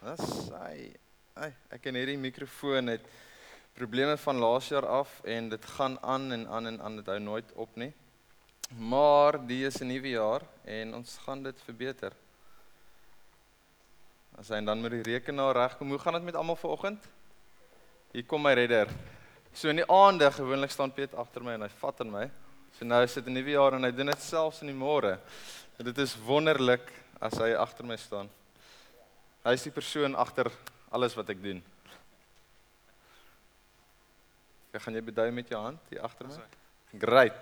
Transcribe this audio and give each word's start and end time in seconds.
Dis 0.00 0.48
hy. 0.48 0.76
Hy, 1.36 1.48
ek 1.76 1.82
ken 1.84 1.96
hierdie 1.98 2.16
mikrofoon 2.16 2.88
het 2.88 3.04
probleme 3.76 4.14
van 4.22 4.38
laas 4.40 4.70
jaar 4.72 4.86
af 4.88 5.10
en 5.28 5.50
dit 5.52 5.66
gaan 5.76 5.98
aan 6.00 6.32
en 6.32 6.46
aan 6.48 6.70
en 6.70 6.78
aan 6.80 6.96
dit 6.96 7.10
hou 7.12 7.18
nooit 7.20 7.52
op 7.60 7.76
nie. 7.76 7.90
Maar 8.80 9.36
die 9.44 9.66
is 9.66 9.76
'n 9.82 9.92
nuwe 9.92 10.14
jaar 10.14 10.46
en 10.64 10.94
ons 10.94 11.18
gaan 11.26 11.42
dit 11.42 11.60
verbeter. 11.66 12.16
As 14.38 14.48
hy 14.48 14.64
dan 14.64 14.80
met 14.80 14.90
die 14.90 15.02
rekenaar 15.02 15.54
regkom, 15.54 15.90
hoe 15.90 15.98
gaan 15.98 16.14
dit 16.14 16.22
met 16.22 16.34
almal 16.34 16.56
vanoggend? 16.56 17.04
Hier 18.12 18.24
kom 18.24 18.42
my 18.42 18.54
redder. 18.54 18.88
So 19.52 19.68
in 19.68 19.76
die 19.76 19.90
aande 19.90 20.32
gewoonlik 20.32 20.70
staan 20.70 20.92
Piet 20.92 21.14
agter 21.14 21.42
my 21.42 21.52
en 21.52 21.62
hy 21.62 21.68
vat 21.68 22.00
aan 22.00 22.10
my. 22.10 22.30
So 22.78 22.84
nou 22.84 23.02
is 23.02 23.14
dit 23.14 23.26
'n 23.26 23.32
nuwe 23.32 23.50
jaar 23.50 23.74
en 23.74 23.84
hy 23.84 23.90
doen 23.90 24.06
dit 24.06 24.22
selfs 24.22 24.62
in 24.62 24.68
die 24.68 24.76
môre. 24.76 25.18
Dit 25.76 25.98
is 25.98 26.16
wonderlik 26.16 26.92
as 27.20 27.34
hy 27.34 27.52
agter 27.52 27.84
my 27.84 27.96
staan. 27.96 28.30
Hy 29.40 29.54
is 29.56 29.62
die 29.64 29.72
persoon 29.72 30.12
agter 30.20 30.50
alles 30.92 31.14
wat 31.16 31.30
ek 31.32 31.38
doen. 31.40 31.62
Ek 34.70 34.82
gaan 34.84 34.98
jy 34.98 35.02
bedui 35.06 35.30
met 35.32 35.48
jou 35.48 35.60
hand 35.62 35.80
hier 35.88 36.02
agter 36.04 36.28
my. 36.28 36.42
Great. 37.00 37.38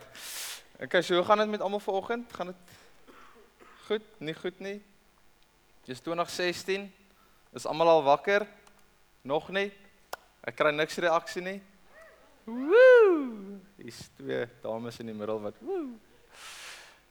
Okay, 0.79 1.03
so 1.03 1.19
hoe 1.19 1.25
gaan 1.27 1.43
dit 1.43 1.51
met 1.57 1.65
almal 1.65 1.83
vanoggend? 1.83 2.31
Gaan 2.39 2.53
dit 2.53 2.77
goed? 3.89 4.07
Nie 4.23 4.35
goed 4.39 4.61
nie. 4.63 4.77
Dis 5.89 6.01
2016. 6.07 6.87
Is 7.59 7.67
almal 7.67 7.91
al 7.91 8.05
wakker? 8.07 8.47
Nog 9.27 9.51
nie? 9.51 9.73
Ek 10.47 10.55
kry 10.61 10.71
niks 10.71 11.01
reaksie 11.03 11.43
nie. 11.43 11.59
Woe! 12.47 13.59
Dis 13.83 14.05
twee 14.17 14.47
dames 14.63 15.03
in 15.03 15.11
die 15.11 15.17
middel 15.19 15.43
wat 15.43 15.59
woe. 15.67 15.97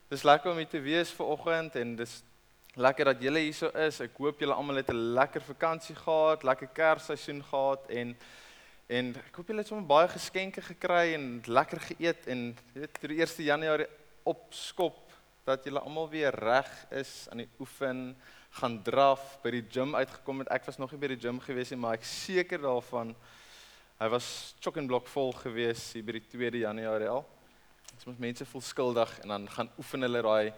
Dis 0.08 0.24
lekker 0.24 0.54
om 0.54 0.58
hier 0.58 0.72
te 0.72 0.80
wees 0.80 1.12
vanoggend 1.12 1.76
en 1.76 1.92
dis 2.00 2.22
lekker 2.74 3.04
dat 3.12 3.22
julle 3.22 3.38
hier 3.38 3.54
so 3.54 3.70
is. 3.74 4.00
Ek 4.00 4.18
hoop 4.18 4.40
julle 4.40 4.54
almal 4.54 4.76
het 4.76 4.90
'n 4.90 5.14
lekker 5.14 5.40
vakansie 5.40 5.94
gehad, 5.96 6.44
lekker 6.44 6.68
Kersseisoen 6.74 7.42
gehad 7.42 7.90
en 7.90 8.16
en 8.88 9.14
ek 9.16 9.36
hoop 9.36 9.46
julle 9.46 9.60
het 9.60 9.68
sommer 9.68 9.86
baie 9.86 10.08
geskenke 10.08 10.62
gekry 10.62 11.12
en 11.14 11.42
lekker 11.44 11.80
geëet 11.80 12.26
en 12.26 12.56
jy 12.74 12.80
weet 12.80 12.98
vir 12.98 13.08
die 13.08 13.20
1 13.20 13.44
Januarie 13.44 13.88
opskop 14.24 15.12
dat 15.44 15.64
julle 15.64 15.80
almal 15.80 16.08
weer 16.08 16.32
reg 16.32 16.70
is 16.90 17.28
aan 17.30 17.42
die 17.42 17.48
oefen, 17.60 18.16
gaan 18.50 18.82
draf, 18.82 19.38
by 19.42 19.50
die 19.50 19.64
gym 19.70 19.94
uitgekom 19.94 20.38
het. 20.38 20.48
Ek 20.48 20.64
was 20.64 20.78
nog 20.78 20.92
nie 20.92 21.00
by 21.00 21.08
die 21.14 21.20
gym 21.20 21.40
gewees 21.40 21.70
nie, 21.70 21.78
maar 21.80 21.98
ek 21.98 22.04
seker 22.04 22.60
daarvan 22.64 23.14
hy 23.98 24.08
was 24.08 24.54
chock 24.60 24.76
and 24.78 24.88
block 24.88 25.08
vol 25.10 25.32
gewees 25.32 25.92
hier 25.92 26.04
by 26.06 26.18
die 26.18 26.26
2 26.30 26.62
Januarie 26.62 27.08
al. 27.10 27.24
Dit 27.90 28.06
moet 28.06 28.20
mense 28.28 28.46
voel 28.46 28.62
skuldig 28.62 29.14
en 29.24 29.28
dan 29.34 29.48
gaan 29.50 29.70
oefen 29.78 30.06
hulle 30.06 30.22
daai 30.22 30.52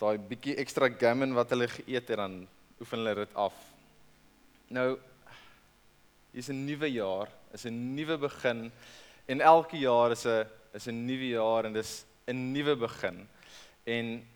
daai 0.00 0.18
bietjie 0.20 0.56
ekstra 0.60 0.90
gammon 0.92 1.32
wat 1.36 1.52
hulle 1.54 1.68
geëet 1.72 2.10
het 2.12 2.20
dan 2.20 2.42
oefen 2.80 3.00
hulle 3.00 3.14
dit 3.22 3.34
af. 3.34 3.54
Nou 4.68 4.98
is 6.36 6.50
'n 6.50 6.66
nuwe 6.66 6.88
jaar, 6.92 7.28
is 7.52 7.64
'n 7.64 7.94
nuwe 7.94 8.18
begin 8.18 8.70
en 9.26 9.40
elke 9.40 9.78
jaar 9.78 10.10
is 10.10 10.26
'n 10.26 10.46
is 10.74 10.86
'n 10.88 11.06
nuwe 11.06 11.28
jaar 11.28 11.64
en 11.64 11.72
dis 11.72 12.04
'n 12.28 12.52
nuwe 12.52 12.76
begin. 12.76 13.28
En 13.84 14.26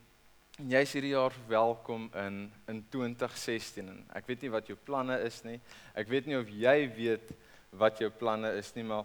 jy's 0.68 0.92
hierdie 0.92 1.12
jaar 1.12 1.32
welkom 1.48 2.10
in 2.14 2.52
in 2.68 2.86
2016 2.90 3.88
en 3.88 4.04
ek 4.14 4.26
weet 4.26 4.42
nie 4.42 4.50
wat 4.50 4.66
jou 4.66 4.78
planne 4.84 5.20
is 5.24 5.42
nie. 5.44 5.60
Ek 5.94 6.08
weet 6.08 6.26
nie 6.26 6.36
of 6.38 6.48
jy 6.48 6.88
weet 6.96 7.32
wat 7.70 7.98
jou 7.98 8.10
planne 8.10 8.56
is 8.56 8.74
nie, 8.74 8.84
maar 8.84 9.04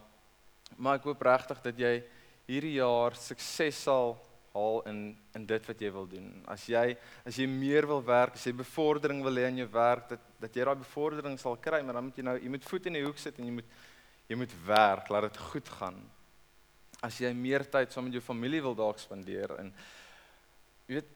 maar 0.77 0.95
ek 0.95 1.03
hoop 1.03 1.21
regtig 1.21 1.61
dat 1.61 1.77
jy 1.77 2.03
hierdie 2.47 2.77
jaar 2.79 3.15
sukses 3.15 3.83
sal 3.83 4.17
haal 4.55 4.81
in 4.89 4.99
in 5.35 5.45
dit 5.45 5.67
wat 5.69 5.81
jy 5.83 5.91
wil 5.93 6.07
doen. 6.09 6.29
As 6.51 6.65
jy 6.71 6.95
as 7.27 7.37
jy 7.39 7.47
meer 7.51 7.87
wil 7.89 8.03
werk, 8.05 8.37
as 8.39 8.45
jy 8.47 8.55
bevordering 8.55 9.21
wil 9.25 9.41
hê 9.41 9.49
in 9.51 9.61
jou 9.63 9.69
werk, 9.73 10.07
dat 10.13 10.23
dat 10.41 10.55
jy 10.55 10.67
daai 10.67 10.79
bevordering 10.81 11.37
sal 11.41 11.57
kry, 11.61 11.81
maar 11.83 11.99
dan 11.99 12.07
moet 12.07 12.17
jy 12.19 12.25
nou 12.27 12.37
jy 12.39 12.51
moet 12.53 12.69
voet 12.69 12.87
in 12.89 12.99
die 12.99 13.03
hoek 13.05 13.19
sit 13.21 13.39
en 13.39 13.49
jy 13.49 13.57
moet 13.59 13.75
jy 14.25 14.37
moet 14.39 14.55
werk, 14.65 15.11
laat 15.13 15.27
dit 15.27 15.43
goed 15.51 15.67
gaan. 15.79 15.99
As 17.05 17.19
jy 17.21 17.29
meer 17.37 17.67
tyd 17.69 17.93
saam 17.93 18.07
met 18.07 18.15
jou 18.17 18.23
familie 18.25 18.63
wil 18.65 18.77
dalk 18.77 18.97
spandeer 19.01 19.53
en 19.59 19.69
jy 20.87 20.97
weet 20.97 21.11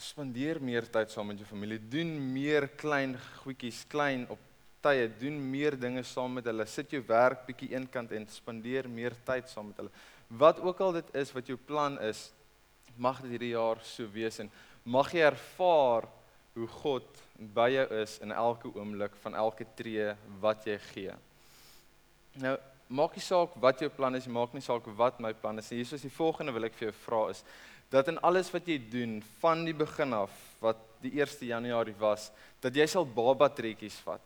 spandeer 0.00 0.58
meer 0.58 0.88
tyd 0.90 1.12
saam 1.12 1.28
met 1.30 1.38
jou 1.38 1.46
familie, 1.46 1.78
doen 1.78 2.10
meer 2.32 2.66
klein 2.80 3.14
goedjies, 3.44 3.84
klein 3.90 4.26
op 4.32 4.40
tye, 4.84 5.06
doen 5.20 5.36
meer 5.50 5.76
dinge 5.80 6.02
saam 6.04 6.34
met 6.38 6.48
hulle. 6.50 6.66
Sit 6.68 6.92
jou 6.92 7.02
werk 7.08 7.46
bietjie 7.46 7.70
eenkant 7.76 8.12
en 8.16 8.26
spandeer 8.28 8.88
meer 8.90 9.14
tyd 9.26 9.48
saam 9.52 9.70
met 9.70 9.80
hulle. 9.80 9.92
Wat 10.28 10.60
ook 10.60 10.80
al 10.84 10.98
dit 10.98 11.14
is 11.22 11.32
wat 11.36 11.48
jou 11.48 11.56
plan 11.68 11.96
is, 12.04 12.26
mag 12.96 13.20
dit 13.22 13.34
hierdie 13.34 13.54
jaar 13.54 13.80
so 13.84 14.06
wees 14.12 14.40
en 14.42 14.50
mag 14.84 15.10
jy 15.14 15.24
ervaar 15.26 16.08
hoe 16.54 16.68
God 16.80 17.22
by 17.54 17.68
jou 17.74 17.86
is 18.02 18.18
in 18.22 18.32
elke 18.32 18.70
oomblik 18.74 19.16
van 19.24 19.34
elke 19.34 19.66
tree 19.76 20.12
wat 20.40 20.66
jy 20.68 20.78
gee. 20.92 21.14
Nou, 22.42 22.54
maak 22.94 23.16
nie 23.16 23.24
saak 23.24 23.56
wat 23.62 23.82
jou 23.82 23.90
plan 23.90 24.14
is, 24.14 24.28
maak 24.30 24.54
nie 24.54 24.62
saak 24.62 24.86
wat 24.98 25.18
my 25.22 25.32
plan 25.34 25.58
is 25.58 25.70
nie. 25.72 25.82
Is 25.82 26.06
die 26.06 26.12
volgende 26.12 26.54
wil 26.54 26.68
ek 26.68 26.76
vir 26.78 26.90
jou 26.90 26.98
vra 27.06 27.22
is 27.34 27.42
dat 27.94 28.08
in 28.10 28.18
alles 28.26 28.48
wat 28.50 28.66
jy 28.66 28.78
doen 28.90 29.18
van 29.38 29.60
die 29.66 29.74
begin 29.76 30.14
af 30.16 30.32
wat 30.62 30.80
die 31.04 31.12
1 31.20 31.46
Januarie 31.46 31.94
was, 32.00 32.30
dat 32.64 32.74
jy 32.74 32.86
sal 32.90 33.04
baba 33.06 33.46
trekkies 33.52 33.98
vat. 34.02 34.24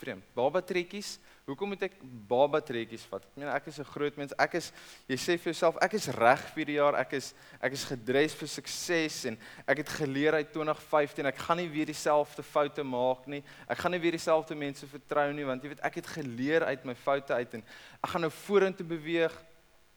Vreemd. 0.00 0.24
Baba 0.34 0.62
trekkies 0.64 1.18
Hoekom 1.50 1.72
moet 1.72 1.80
ek 1.82 1.96
baba 2.30 2.60
trekkies 2.62 3.02
vat? 3.10 3.24
Ek 3.26 3.38
meen 3.40 3.48
ek 3.50 3.64
is 3.66 3.80
'n 3.80 3.90
groot 3.90 4.16
mens. 4.16 4.32
Ek 4.38 4.54
is 4.54 4.70
jy 5.08 5.16
sê 5.16 5.34
vir 5.34 5.50
jouself, 5.50 5.76
ek 5.82 5.94
is 5.94 6.06
reg 6.06 6.42
vir 6.54 6.64
die 6.64 6.78
jaar. 6.78 6.94
Ek 6.94 7.12
is 7.12 7.34
ek 7.60 7.72
is 7.72 7.84
gedres 7.84 8.34
vir 8.34 8.48
sukses 8.48 9.24
en 9.26 9.38
ek 9.66 9.78
het 9.78 9.88
geleer 9.88 10.34
uit 10.34 10.52
2015 10.52 11.26
ek 11.26 11.38
gaan 11.38 11.56
nie 11.56 11.68
weer 11.68 11.86
dieselfde 11.86 12.42
foute 12.42 12.84
maak 12.84 13.26
nie. 13.26 13.42
Ek 13.68 13.78
gaan 13.78 13.90
nie 13.90 13.98
weer 13.98 14.12
dieselfde 14.12 14.54
mense 14.54 14.86
vertrou 14.86 15.32
nie 15.32 15.44
want 15.44 15.62
jy 15.62 15.70
weet 15.70 15.82
ek 15.82 15.94
het 15.94 16.06
geleer 16.06 16.62
uit 16.62 16.84
my 16.84 16.94
foute 16.94 17.34
uit 17.34 17.54
en 17.54 17.64
ek 18.04 18.10
gaan 18.10 18.20
nou 18.20 18.30
vorentoe 18.30 18.86
beweeg. 18.86 19.34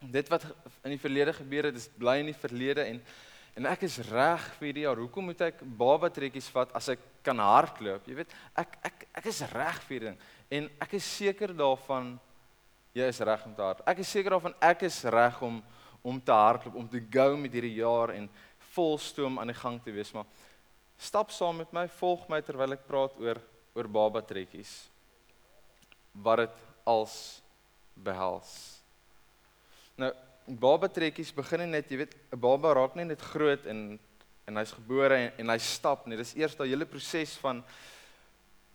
Dit 0.02 0.30
wat 0.30 0.44
in 0.84 0.90
die 0.90 1.00
verlede 1.00 1.34
gebeur 1.34 1.66
het, 1.66 1.76
is 1.76 1.88
bly 1.88 2.18
in 2.20 2.34
die 2.34 2.42
verlede 2.42 2.82
en 2.82 3.02
en 3.58 3.70
ek 3.70 3.86
is 3.88 4.00
reg 4.10 4.46
vir 4.58 4.74
die 4.74 4.86
jaar. 4.86 5.00
Hoekom 5.02 5.30
moet 5.30 5.42
ek 5.46 5.62
baba 5.78 6.10
trekkies 6.14 6.50
vat 6.54 6.72
as 6.78 6.90
ek 6.96 7.02
kan 7.26 7.40
hardloop? 7.40 8.08
Jy 8.10 8.18
weet, 8.18 8.34
ek 8.58 8.78
ek 8.90 9.06
ek 9.22 9.30
is 9.30 9.42
reg 9.54 9.82
vir 9.88 9.96
die 10.00 10.08
ding. 10.10 10.22
En 10.58 10.70
ek 10.86 10.96
is 10.98 11.10
seker 11.20 11.54
daarvan 11.58 12.16
jy 12.94 13.10
is 13.10 13.22
reg 13.26 13.46
om 13.46 13.54
te 13.54 13.66
hardloop. 13.66 13.88
Ek 13.94 14.02
is 14.04 14.14
seker 14.16 14.36
daarvan 14.36 14.58
ek 14.74 14.88
is 14.90 15.00
reg 15.14 15.42
om 15.46 15.62
om 16.04 16.18
te 16.20 16.36
hardloop, 16.36 16.76
om 16.76 16.88
te 16.92 17.00
go 17.00 17.38
met 17.40 17.54
hierdie 17.56 17.78
jaar 17.78 18.12
en 18.12 18.26
vol 18.74 18.98
stoom 19.00 19.38
aan 19.40 19.54
die 19.54 19.56
gang 19.56 19.78
te 19.80 19.94
wees, 19.96 20.10
maar 20.12 20.28
stap 21.00 21.32
saam 21.32 21.62
met 21.62 21.72
my, 21.72 21.86
volg 22.00 22.26
my 22.28 22.42
terwyl 22.44 22.76
ek 22.76 22.84
praat 22.90 23.16
oor 23.24 23.40
oor 23.74 23.88
baba 23.90 24.22
trekkies. 24.22 24.72
Wat 26.14 26.44
dit 26.44 26.60
als 26.86 27.16
behels. 27.98 28.52
Nou, 29.98 30.12
baba 30.48 30.88
trekkies 30.88 31.32
begin 31.36 31.70
net, 31.72 31.90
jy 31.92 31.98
weet, 31.98 32.16
'n 32.32 32.40
baba 32.40 32.74
raak 32.74 32.96
nie 32.96 33.06
net 33.06 33.22
groot 33.22 33.66
en 33.66 34.00
en 34.46 34.58
hy's 34.60 34.74
gebore 34.76 35.16
en, 35.16 35.32
en 35.40 35.50
hy 35.54 35.58
stap 35.58 36.08
nie. 36.08 36.18
Dis 36.20 36.36
eers 36.36 36.56
daai 36.56 36.68
hele 36.68 36.86
proses 36.86 37.38
van 37.40 37.64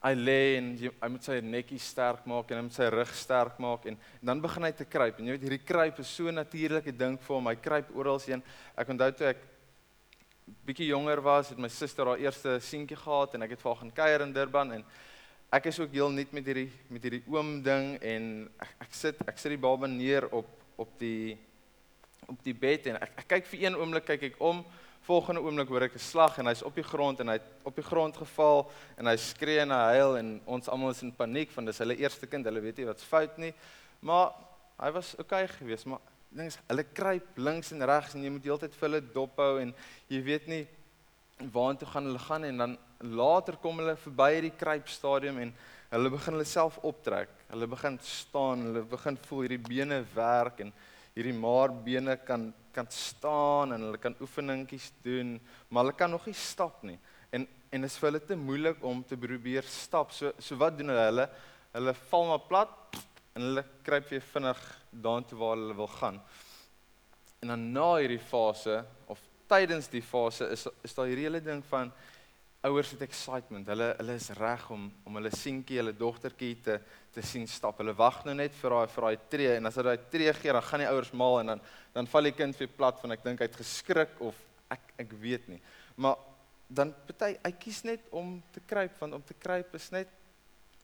hy 0.01 0.15
lê 0.15 0.57
en 0.57 0.71
jy, 0.79 0.93
hy 1.03 1.09
moet 1.11 1.27
sy 1.27 1.41
nekkie 1.43 1.81
sterk 1.83 2.25
maak 2.31 2.51
en 2.51 2.61
hy 2.61 2.63
moet 2.69 2.79
sy 2.79 2.87
rug 2.95 3.13
sterk 3.19 3.59
maak 3.61 3.85
en, 3.91 3.99
en 4.21 4.31
dan 4.31 4.41
begin 4.41 4.65
hy 4.65 4.73
te 4.73 4.87
kruip. 4.89 5.19
En 5.19 5.29
jy 5.29 5.37
weet 5.37 5.47
hierdie 5.49 5.67
kruip 5.67 5.99
is 6.01 6.09
so 6.09 6.31
'n 6.31 6.41
natuurlike 6.41 6.95
ding 6.97 7.19
vir 7.19 7.35
hom. 7.35 7.51
Hy 7.51 7.57
kruip 7.57 7.91
oral 7.95 8.21
heen. 8.27 8.43
Ek 8.77 8.89
onthou 8.89 9.11
toe 9.13 9.27
ek 9.35 9.45
bietjie 10.65 10.89
jonger 10.89 11.21
was 11.21 11.51
het 11.51 11.59
my 11.59 11.69
suster 11.69 12.07
haar 12.07 12.23
eerste 12.23 12.59
seentjie 12.61 12.97
gehad 12.97 13.35
en 13.35 13.43
ek 13.43 13.51
het 13.51 13.61
vir 13.61 13.71
haar 13.73 13.81
gaan 13.83 13.97
kuier 13.99 14.25
in 14.25 14.33
Durban 14.33 14.73
en 14.79 14.85
ek 15.53 15.67
is 15.67 15.81
ook 15.81 15.93
heel 15.93 16.11
nuut 16.11 16.33
met 16.33 16.47
hierdie 16.47 16.71
met 16.89 17.03
hierdie 17.03 17.25
oom 17.29 17.63
ding 17.63 17.99
en 18.01 18.49
ek, 18.61 18.73
ek 18.87 18.95
sit 18.95 19.21
ek 19.29 19.39
sit 19.39 19.53
die 19.53 19.61
baba 19.61 19.87
neer 19.87 20.29
op 20.33 20.49
op 20.79 20.95
die 21.01 21.37
op 22.29 22.45
die 22.45 22.55
bed 22.55 22.87
en 22.93 23.01
ek, 23.01 23.25
ek 23.25 23.29
kyk 23.35 23.51
vir 23.53 23.65
een 23.67 23.81
oomblik 23.81 24.07
kyk 24.13 24.31
ek 24.33 24.39
om 24.45 24.65
Volgende 25.09 25.41
oomblik 25.41 25.71
hoor 25.73 25.87
ek 25.87 25.95
'n 25.95 26.05
slag 26.05 26.39
en 26.39 26.47
hy's 26.51 26.63
op 26.63 26.75
die 26.75 26.85
grond 26.85 27.21
en 27.21 27.29
hy 27.29 27.39
het 27.39 27.47
op 27.65 27.75
die 27.75 27.85
grond 27.85 28.17
geval 28.17 28.71
en 28.99 29.07
hy 29.07 29.17
skree 29.17 29.61
en 29.61 29.71
hy 29.71 29.95
huil 29.97 30.17
en 30.19 30.41
ons 30.45 30.69
almal 30.69 30.91
is 30.91 31.03
in 31.03 31.13
paniek 31.13 31.51
want 31.57 31.67
dis 31.67 31.79
hulle 31.79 31.97
eerste 31.97 32.27
kind, 32.27 32.45
hulle 32.45 32.61
weet 32.61 32.77
nie 32.77 32.85
wat's 32.85 33.05
fout 33.09 33.39
nie. 33.39 33.55
Maar 34.01 34.35
hy 34.79 34.91
was 34.93 35.15
oukei 35.17 35.45
okay 35.45 35.57
geweest, 35.57 35.87
maar 35.87 36.01
ding 36.29 36.47
is 36.47 36.59
hulle 36.69 36.85
kruip 36.85 37.39
links 37.39 37.73
en 37.73 37.83
regs 37.83 38.15
en 38.15 38.23
jy 38.23 38.31
moet 38.31 38.45
heeltyd 38.45 38.75
vir 38.75 38.89
hulle 38.89 39.01
dop 39.15 39.41
hou 39.41 39.59
en 39.63 39.73
jy 40.09 40.21
weet 40.23 40.47
nie 40.47 40.67
waartoe 41.57 41.89
gaan 41.89 42.05
hulle 42.05 42.19
gaan 42.19 42.45
en 42.45 42.57
dan 42.59 42.79
later 43.01 43.57
kom 43.57 43.79
hulle 43.81 43.97
verby 43.97 44.29
hierdie 44.35 44.57
kruipstadium 44.61 45.39
en 45.39 45.55
hulle 45.91 46.11
begin 46.11 46.37
hulle 46.37 46.45
self 46.45 46.79
optrek. 46.85 47.33
Hulle 47.49 47.67
begin 47.67 47.99
staan, 48.03 48.67
hulle 48.69 48.85
begin 48.85 49.17
voel 49.17 49.47
hierdie 49.47 49.65
bene 49.69 50.05
werk 50.15 50.61
en 50.61 50.73
hierdie 51.19 51.37
maarbene 51.37 52.17
kan 52.25 52.53
kan 52.79 52.87
staan 52.95 53.73
en 53.75 53.89
hulle 53.89 53.99
kan 53.99 54.15
oefeningetjies 54.23 54.93
doen, 55.03 55.33
maar 55.69 55.83
hulle 55.83 55.97
kan 55.99 56.13
nog 56.15 56.29
nie 56.29 56.37
stap 56.39 56.83
nie. 56.87 56.99
En 57.35 57.49
en 57.69 57.83
dit 57.85 57.91
is 57.91 57.97
vir 58.01 58.09
hulle 58.09 58.21
te 58.25 58.37
moeilik 58.39 58.85
om 58.87 59.03
te 59.05 59.17
probeer 59.21 59.67
stap. 59.69 60.13
So 60.15 60.31
so 60.39 60.57
wat 60.61 60.79
doen 60.79 60.93
hulle? 60.95 61.07
Hulle 61.11 61.27
hulle 61.75 61.95
val 62.11 62.29
maar 62.31 62.45
plat 62.49 63.01
en 63.35 63.45
hulle 63.45 63.65
kruip 63.87 64.07
weer 64.13 64.25
vinnig 64.33 64.61
daartoe 64.91 65.39
waar 65.41 65.57
hulle 65.57 65.77
wil 65.77 65.91
gaan. 65.99 66.21
En 67.43 67.53
dan 67.53 67.67
na 67.73 67.89
hierdie 67.99 68.23
fase 68.23 68.81
of 69.07 69.21
tydens 69.51 69.91
die 69.93 70.03
fase 70.03 70.49
is 70.55 70.67
is 70.87 70.95
daar 70.95 71.11
hierdie 71.11 71.27
hele 71.29 71.43
ding 71.45 71.65
van 71.71 71.93
ouers 72.67 72.91
het 72.91 73.03
excitement. 73.07 73.67
Hulle 73.71 73.93
hulle 74.01 74.15
is 74.19 74.31
reg 74.39 74.65
om 74.75 74.89
om 75.07 75.19
hulle 75.19 75.31
seentjie, 75.35 75.79
hulle 75.79 75.95
dogtertjie 75.97 76.57
te 76.65 76.79
te 77.15 77.23
sien 77.23 77.47
stap. 77.51 77.79
Hulle 77.81 77.95
wag 77.99 78.25
nou 78.27 78.35
net 78.37 78.55
vir 78.59 78.75
daai 78.75 78.95
vir 78.95 79.07
daai 79.07 79.29
tree 79.33 79.53
en 79.57 79.71
as 79.71 79.79
hy 79.79 79.85
daai 79.87 80.09
tree 80.11 80.33
gee, 80.37 80.53
dan 80.55 80.67
gaan 80.67 80.83
die 80.83 80.91
ouers 80.91 81.13
maal 81.15 81.41
en 81.41 81.55
dan 81.55 81.63
dan 81.95 82.11
val 82.11 82.29
die 82.29 82.35
kind 82.35 82.59
weer 82.59 82.75
plat 82.77 82.99
van 83.03 83.15
ek 83.15 83.25
dink 83.25 83.43
hy 83.43 83.49
het 83.49 83.61
geskrik 83.63 84.19
of 84.21 84.39
ek 84.75 84.93
ek 85.05 85.15
weet 85.23 85.49
nie. 85.53 85.61
Maar 85.97 86.19
dan 86.69 86.93
party 87.07 87.37
hy 87.45 87.53
kies 87.63 87.83
net 87.87 88.11
om 88.11 88.39
te 88.53 88.61
kruip 88.61 88.99
want 89.01 89.17
om 89.17 89.25
te 89.25 89.39
kruip 89.39 89.75
is 89.79 89.91
net 89.95 90.11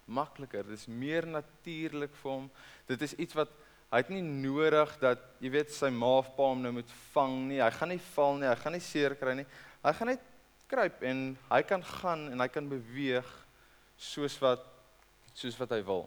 makliker. 0.06 0.64
Dit 0.68 0.78
is 0.78 0.88
meer 0.88 1.26
natuurlik 1.26 2.14
vir 2.22 2.30
hom. 2.30 2.50
Dit 2.86 3.02
is 3.02 3.16
iets 3.18 3.34
wat 3.34 3.50
hy 3.90 4.02
het 4.02 4.10
nie 4.10 4.22
nodig 4.22 4.94
dat 5.02 5.22
jy 5.42 5.50
weet 5.54 5.74
sy 5.74 5.90
ma 5.94 6.18
of 6.20 6.30
pa 6.36 6.48
hom 6.50 6.62
nou 6.62 6.72
moet 6.78 6.94
vang 7.12 7.36
nie. 7.50 7.60
Hy 7.62 7.70
gaan 7.74 7.92
nie 7.94 8.04
val 8.14 8.38
nie, 8.38 8.48
hy 8.50 8.56
gaan 8.62 8.74
nie 8.78 8.84
seer 8.84 9.18
kry 9.18 9.36
nie. 9.38 9.46
Hy 9.84 9.92
gaan 9.98 10.12
net 10.14 10.30
kruip 10.70 11.02
en 11.02 11.26
hy 11.50 11.62
kan 11.68 11.84
gaan 11.84 12.28
en 12.32 12.40
hy 12.40 12.48
kan 12.52 12.68
beweeg 12.68 13.28
soos 13.96 14.36
wat 14.42 14.64
soos 15.34 15.56
wat 15.58 15.74
hy 15.74 15.82
wil. 15.86 16.06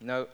Nou 0.00 0.24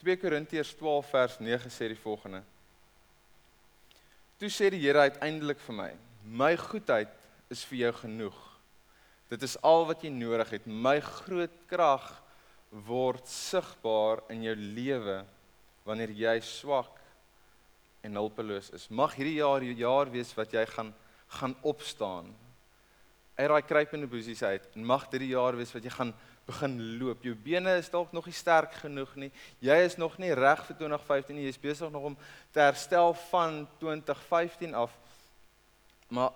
2 0.00 0.16
Korintiërs 0.16 0.72
12 0.80 1.08
vers 1.12 1.34
9 1.44 1.70
sê 1.72 1.90
die 1.92 1.98
volgende. 2.00 2.40
Toe 4.40 4.48
sê 4.48 4.70
die 4.72 4.80
Here 4.80 5.02
uiteindelik 5.04 5.60
vir 5.60 5.76
my: 5.76 5.90
"My 6.24 6.54
goedheid 6.56 7.12
is 7.50 7.64
vir 7.68 7.78
jou 7.84 7.92
genoeg. 8.06 8.38
Dit 9.30 9.42
is 9.42 9.58
al 9.66 9.84
wat 9.88 10.02
jy 10.02 10.10
nodig 10.14 10.54
het. 10.54 10.66
My 10.66 10.98
groot 11.02 11.52
krag 11.70 12.06
word 12.70 13.26
sigbaar 13.28 14.22
in 14.30 14.46
jou 14.46 14.54
lewe 14.54 15.20
wanneer 15.86 16.12
jy 16.14 16.36
swak 16.46 16.99
en 18.02 18.20
hulpeloos 18.20 18.70
is. 18.76 18.88
Mag 18.88 19.14
hierdie 19.18 19.38
jaar 19.40 19.64
die 19.64 19.74
jaar 19.78 20.10
wees 20.10 20.32
wat 20.38 20.52
jy 20.56 20.66
gaan 20.66 20.94
gaan 21.30 21.54
opstaan 21.62 22.32
uit 23.40 23.48
daai 23.48 23.62
kruipende 23.62 24.08
posisie 24.10 24.46
uit 24.46 24.64
en 24.74 24.84
mag 24.84 25.06
dit 25.12 25.22
die 25.22 25.32
jaar 25.32 25.56
wees 25.56 25.70
wat 25.72 25.84
jy 25.86 25.92
gaan 25.94 26.10
begin 26.50 26.74
loop. 26.98 27.22
Jou 27.24 27.34
bene 27.44 27.76
is 27.78 27.88
dalk 27.92 28.12
nog 28.12 28.26
nie 28.26 28.34
sterk 28.36 28.74
genoeg 28.82 29.12
nie. 29.16 29.30
Jy 29.62 29.76
is 29.86 29.96
nog 30.00 30.18
nie 30.20 30.32
reg 30.34 30.64
vir 30.66 30.76
2015 30.82 31.36
nie. 31.38 31.46
Jy's 31.46 31.60
besig 31.62 31.92
nog 31.94 32.10
om 32.10 32.16
te 32.52 32.60
herstel 32.60 33.14
van 33.30 33.62
2015 33.78 34.74
af. 34.74 34.96
Maar 36.10 36.34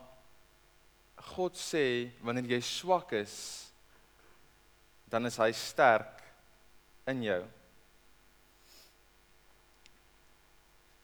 God 1.35 1.59
sê 1.59 2.13
wanneer 2.23 2.55
jy 2.55 2.61
swak 2.65 3.13
is, 3.19 3.35
dan 5.11 5.27
is 5.27 5.39
hy 5.41 5.51
sterk 5.57 6.23
in 7.11 7.25
jou. 7.27 7.43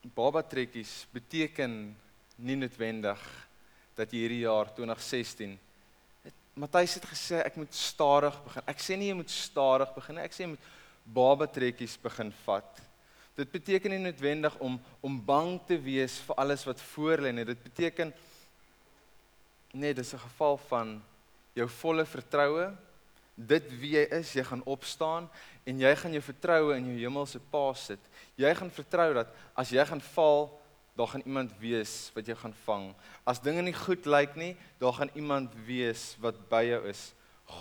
Baba 0.01 0.41
trekkies 0.41 1.05
beteken 1.13 1.95
nie 2.37 2.55
noodwendig 2.55 3.21
dat 3.95 4.11
jy 4.11 4.23
hierdie 4.23 4.43
jaar 4.45 4.71
2016 4.73 5.59
Matthys 6.53 6.97
het 6.99 7.05
gesê 7.07 7.39
ek 7.45 7.55
moet 7.55 7.73
stadig 7.73 8.35
begin. 8.43 8.63
Ek 8.67 8.81
sê 8.83 8.97
nie 8.99 9.07
jy 9.07 9.15
moet 9.15 9.31
stadig 9.31 9.91
begin 9.95 10.17
nie. 10.19 10.25
Ek 10.27 10.33
sê 10.35 10.43
jy 10.43 10.49
moet 10.51 10.65
baba 11.15 11.47
trekkies 11.47 11.95
begin 12.03 12.31
vat. 12.43 12.81
Dit 13.39 13.53
beteken 13.53 13.95
nie 13.95 14.01
noodwendig 14.03 14.57
om 14.59 14.75
om 15.01 15.15
bang 15.25 15.55
te 15.67 15.77
wees 15.79 16.19
vir 16.27 16.41
alles 16.43 16.65
wat 16.67 16.83
voor 16.91 17.23
lê 17.23 17.31
nie. 17.31 17.47
Dit 17.47 17.63
beteken 17.63 18.11
nee, 19.71 19.93
dis 19.93 20.13
'n 20.13 20.19
geval 20.19 20.57
van 20.67 21.01
jou 21.55 21.67
volle 21.79 22.05
vertroue. 22.05 22.75
Dit 23.35 23.71
wie 23.79 23.95
jy 23.95 24.05
is, 24.19 24.35
jy 24.35 24.43
gaan 24.43 24.63
opstaan 24.65 25.29
en 25.67 25.81
jy 25.83 25.91
gaan 25.95 26.15
jou 26.15 26.23
vertroue 26.25 26.77
in 26.77 26.89
jou 26.89 26.97
hemelse 27.03 27.41
Pa 27.51 27.67
sit. 27.77 28.01
Jy 28.39 28.51
gaan 28.57 28.71
vertrou 28.73 29.11
dat 29.19 29.31
as 29.57 29.71
jy 29.73 29.85
gaan 29.85 30.01
val, 30.13 30.49
daar 30.97 31.07
gaan 31.07 31.23
iemand 31.25 31.53
wees 31.61 32.11
wat 32.15 32.27
jou 32.27 32.35
gaan 32.37 32.55
vang. 32.65 32.87
As 33.27 33.39
dinge 33.43 33.63
nie 33.63 33.75
goed 33.75 34.05
lyk 34.09 34.35
nie, 34.39 34.55
daar 34.81 34.95
gaan 34.97 35.13
iemand 35.15 35.53
wees 35.67 36.15
wat 36.21 36.39
by 36.51 36.65
jou 36.67 36.81
is. 36.91 37.11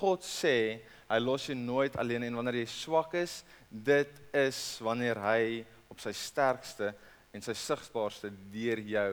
God 0.01 0.25
sê 0.27 0.81
hy 1.11 1.19
los 1.23 1.47
jou 1.49 1.57
nooit 1.59 1.97
alleen 1.99 2.27
en 2.27 2.41
wanneer 2.41 2.61
jy 2.63 2.69
swak 2.71 3.15
is, 3.19 3.41
dit 3.71 4.21
is 4.37 4.59
wanneer 4.85 5.19
hy 5.23 5.63
op 5.91 6.03
sy 6.03 6.13
sterkste 6.15 6.93
en 7.35 7.43
sy 7.43 7.55
sigbaarste 7.59 8.31
deur 8.53 8.83
jou 8.87 9.13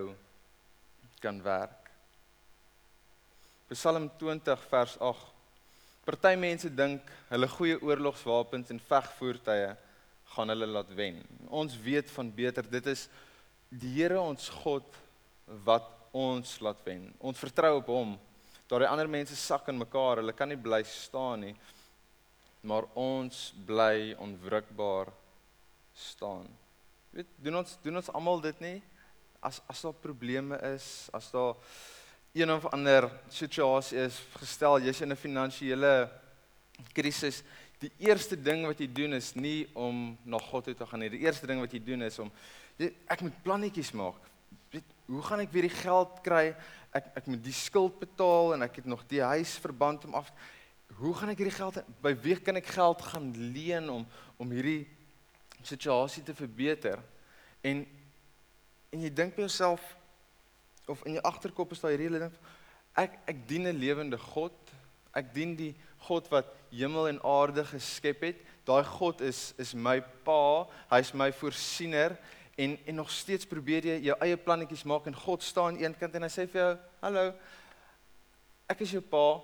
kan 1.22 1.40
werk. 1.46 1.92
Psalm 3.74 4.10
20 4.20 4.70
vers 4.70 4.96
8. 5.04 5.37
Party 6.08 6.38
mense 6.40 6.70
dink 6.72 7.10
hulle 7.28 7.50
goeie 7.52 7.76
oorlogswapens 7.84 8.72
en 8.72 8.80
vegvoertuie 8.80 9.74
gaan 10.32 10.54
hulle 10.54 10.70
laat 10.70 10.94
wen. 10.96 11.20
Ons 11.52 11.76
weet 11.84 12.08
van 12.16 12.30
beter, 12.32 12.64
dit 12.72 12.88
is 12.88 13.08
die 13.68 13.92
Here 13.98 14.20
ons 14.22 14.48
God 14.62 14.88
wat 15.68 15.90
ons 16.16 16.54
laat 16.64 16.80
wen. 16.88 17.10
Ons 17.20 17.42
vertrou 17.44 17.74
op 17.82 17.92
hom. 17.92 18.16
Daardie 18.72 18.88
ander 18.88 19.12
mense 19.12 19.36
sak 19.36 19.68
in 19.72 19.80
mekaar, 19.80 20.22
hulle 20.22 20.36
kan 20.36 20.48
nie 20.52 20.60
bly 20.60 20.80
staan 20.88 21.44
nie. 21.44 21.54
Maar 22.68 22.88
ons 23.00 23.50
bly 23.68 24.16
onwrikbaar 24.24 25.12
staan. 25.96 26.48
Weet, 27.12 27.30
doen 27.44 27.60
ons 27.64 27.78
doen 27.84 28.00
ons 28.00 28.12
almal 28.16 28.44
dit 28.48 28.64
nie? 28.64 28.78
As 29.44 29.60
as 29.68 29.84
daar 29.84 30.00
probleme 30.00 30.56
is, 30.72 30.88
as 31.16 31.28
daar 31.36 31.60
een 32.34 32.52
of 32.52 32.66
ander 32.66 33.10
situasie 33.30 33.98
is, 34.06 34.20
gestel 34.40 34.80
jy's 34.80 35.02
in 35.02 35.12
'n 35.12 35.16
finansiële 35.16 36.10
krisis, 36.94 37.44
die 37.80 37.92
eerste 37.98 38.36
ding 38.36 38.66
wat 38.66 38.80
jy 38.80 38.88
doen 38.94 39.14
is 39.14 39.36
nie 39.36 39.68
om 39.74 40.18
na 40.24 40.38
God 40.38 40.64
toe 40.64 40.74
te 40.74 40.86
gaan 40.86 41.00
nie. 41.00 41.10
Die 41.10 41.26
eerste 41.26 41.48
ding 41.48 41.60
wat 41.60 41.72
jy 41.72 41.80
doen 41.84 42.02
is 42.02 42.20
om 42.20 42.32
Jy, 42.78 42.92
ek 43.10 43.24
moet 43.26 43.38
plannetjies 43.42 43.90
maak. 43.98 44.22
Weet, 44.70 44.86
hoe 45.10 45.22
gaan 45.26 45.42
ek 45.42 45.54
weer 45.54 45.66
die 45.66 45.78
geld 45.80 46.20
kry? 46.26 46.52
Ek 46.96 47.10
ek 47.18 47.30
moet 47.32 47.42
die 47.42 47.56
skuld 47.56 47.98
betaal 48.04 48.54
en 48.54 48.66
ek 48.68 48.82
het 48.82 48.90
nog 48.90 49.02
die 49.10 49.24
huis 49.26 49.56
verband 49.64 50.06
om 50.06 50.18
af. 50.20 50.30
Hoe 51.00 51.14
gaan 51.18 51.34
ek 51.34 51.42
hierdie 51.42 51.58
geld 51.58 51.80
by 52.06 52.14
wie 52.22 52.38
kan 52.38 52.60
ek 52.62 52.70
geld 52.76 53.02
gaan 53.10 53.32
leen 53.56 53.90
om 53.90 54.06
om 54.38 54.54
hierdie 54.54 54.86
situasie 55.66 56.22
te 56.24 56.38
verbeter? 56.38 57.02
En 57.66 57.82
en 58.94 59.02
jy 59.04 59.10
dink 59.12 59.34
by 59.36 59.48
jouself 59.48 59.82
of 60.88 61.04
in 61.06 61.14
jou 61.14 61.24
agterkop 61.24 61.72
is 61.72 61.84
daai 61.84 61.98
hele 61.98 62.20
ding 62.20 62.34
ek 62.98 63.20
ek 63.30 63.46
dien 63.48 63.68
'n 63.68 63.78
lewende 63.78 64.18
God. 64.18 64.54
Ek 65.14 65.34
dien 65.34 65.56
die 65.56 65.76
God 66.08 66.28
wat 66.30 66.50
hemel 66.72 67.08
en 67.08 67.22
aarde 67.24 67.64
geskep 67.66 68.22
het. 68.22 68.42
Daai 68.66 68.84
God 68.84 69.22
is 69.22 69.54
is 69.58 69.74
my 69.74 70.02
pa, 70.26 70.68
hy's 70.90 71.14
my 71.14 71.32
voorsiener 71.32 72.18
en 72.58 72.78
en 72.86 72.96
nog 72.96 73.12
steeds 73.12 73.46
probeer 73.46 73.86
jy 73.86 74.00
jou 74.10 74.18
eie 74.22 74.38
plannetjies 74.38 74.86
maak 74.86 75.08
en 75.08 75.16
God 75.16 75.44
staan 75.44 75.76
aan 75.76 75.84
een 75.84 75.98
kant 75.98 76.16
en 76.16 76.24
hy 76.24 76.30
sê 76.30 76.48
vir 76.48 76.62
jou, 76.62 76.78
"Hallo. 77.02 77.34
Ek 78.70 78.82
is 78.82 78.92
jou 78.92 79.02
pa. 79.02 79.42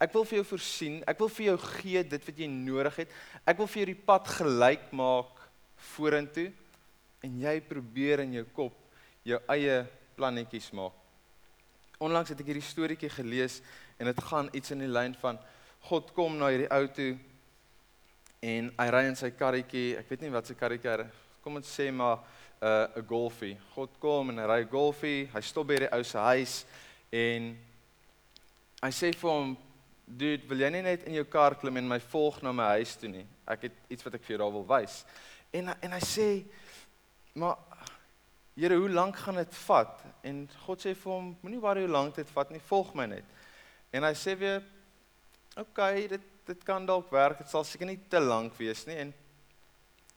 Ek 0.00 0.12
wil 0.12 0.24
vir 0.24 0.38
jou 0.42 0.44
voorsien. 0.44 1.02
Ek 1.06 1.18
wil 1.18 1.28
vir 1.28 1.46
jou 1.46 1.58
gee 1.58 2.02
dit 2.02 2.26
wat 2.26 2.38
jy 2.38 2.46
nodig 2.46 2.96
het. 2.96 3.08
Ek 3.46 3.58
wil 3.58 3.66
vir 3.66 3.84
jou 3.84 3.94
die 3.94 4.04
pad 4.06 4.24
gelyk 4.26 4.92
maak 4.92 5.50
vorentoe." 5.76 6.52
En 7.22 7.38
jy 7.40 7.60
probeer 7.60 8.20
in 8.20 8.32
jou 8.32 8.44
kop 8.44 8.74
jou 9.24 9.40
eie 9.48 9.86
plannetjies 10.16 10.70
maak. 10.72 10.94
Onlangs 11.98 12.32
het 12.32 12.40
ek 12.40 12.50
hierdie 12.50 12.64
storieetjie 12.64 13.12
gelees 13.12 13.60
en 13.96 14.10
dit 14.10 14.24
gaan 14.28 14.50
iets 14.52 14.72
in 14.74 14.82
die 14.84 14.90
lyn 14.90 15.14
van 15.20 15.38
God 15.88 16.10
kom 16.16 16.36
na 16.36 16.50
hierdie 16.52 16.72
ou 16.72 16.88
toe 16.92 17.12
en 18.44 18.72
hy 18.76 18.88
ry 18.92 19.06
in 19.08 19.16
sy 19.16 19.30
karretjie. 19.32 19.94
Ek 20.00 20.10
weet 20.10 20.26
nie 20.26 20.34
wat 20.34 20.48
sy 20.48 20.56
karretjie 20.58 20.92
is 21.06 21.22
kom 21.46 21.60
ons 21.60 21.68
sê 21.70 21.92
maar 21.94 22.18
'n 22.60 22.66
uh, 22.66 22.98
'n 22.98 23.06
golfie. 23.06 23.56
God 23.74 23.90
kom 24.00 24.30
en 24.30 24.38
hy 24.38 24.46
ry 24.46 24.64
golfie. 24.66 25.28
Hy 25.32 25.40
stop 25.40 25.68
by 25.68 25.76
die 25.78 25.92
ou 25.94 26.02
se 26.02 26.18
huis 26.18 26.64
en 27.12 27.56
hy 28.82 28.90
sê 28.90 29.12
vir 29.14 29.30
hom, 29.30 29.56
"Dude, 30.04 30.48
wil 30.48 30.58
jy 30.58 30.70
nie 30.70 30.82
net 30.82 31.04
in 31.04 31.14
jou 31.14 31.24
kar 31.24 31.54
klim 31.54 31.76
en 31.76 31.88
my 31.88 32.00
volg 32.00 32.42
na 32.42 32.52
my 32.52 32.66
huis 32.78 32.96
toe 32.96 33.08
nie? 33.08 33.26
Ek 33.46 33.62
het 33.62 33.72
iets 33.88 34.02
wat 34.02 34.14
ek 34.14 34.24
vir 34.24 34.36
jou 34.36 34.38
daar 34.38 34.52
wil 34.52 34.66
wys." 34.66 35.04
En 35.52 35.68
en 35.68 35.92
hy 35.92 36.00
sê, 36.00 36.44
"Maar 37.34 37.56
Here, 38.56 38.76
hoe 38.76 38.90
lank 38.90 39.16
gaan 39.16 39.36
dit 39.42 39.54
vat?" 39.66 40.02
En 40.24 40.48
God 40.64 40.80
sê 40.80 40.94
vir 40.94 41.12
hom, 41.12 41.36
"Moenie 41.42 41.60
worry 41.60 41.84
hoe 41.84 41.92
lank 41.92 42.14
dit 42.14 42.30
vat 42.30 42.50
nie, 42.50 42.60
volg 42.60 42.94
my 42.94 43.06
net." 43.06 43.24
En 43.92 44.02
hy 44.02 44.12
sê 44.14 44.38
weer, 44.38 44.62
"Oké, 45.56 45.60
okay, 45.60 46.08
dit 46.08 46.20
dit 46.46 46.64
kan 46.64 46.86
dalk 46.86 47.10
werk. 47.10 47.38
Dit 47.38 47.48
sal 47.48 47.64
seker 47.64 47.86
nie 47.86 48.00
te 48.08 48.20
lank 48.20 48.54
wees 48.54 48.86
nie." 48.86 48.96
En 48.96 49.14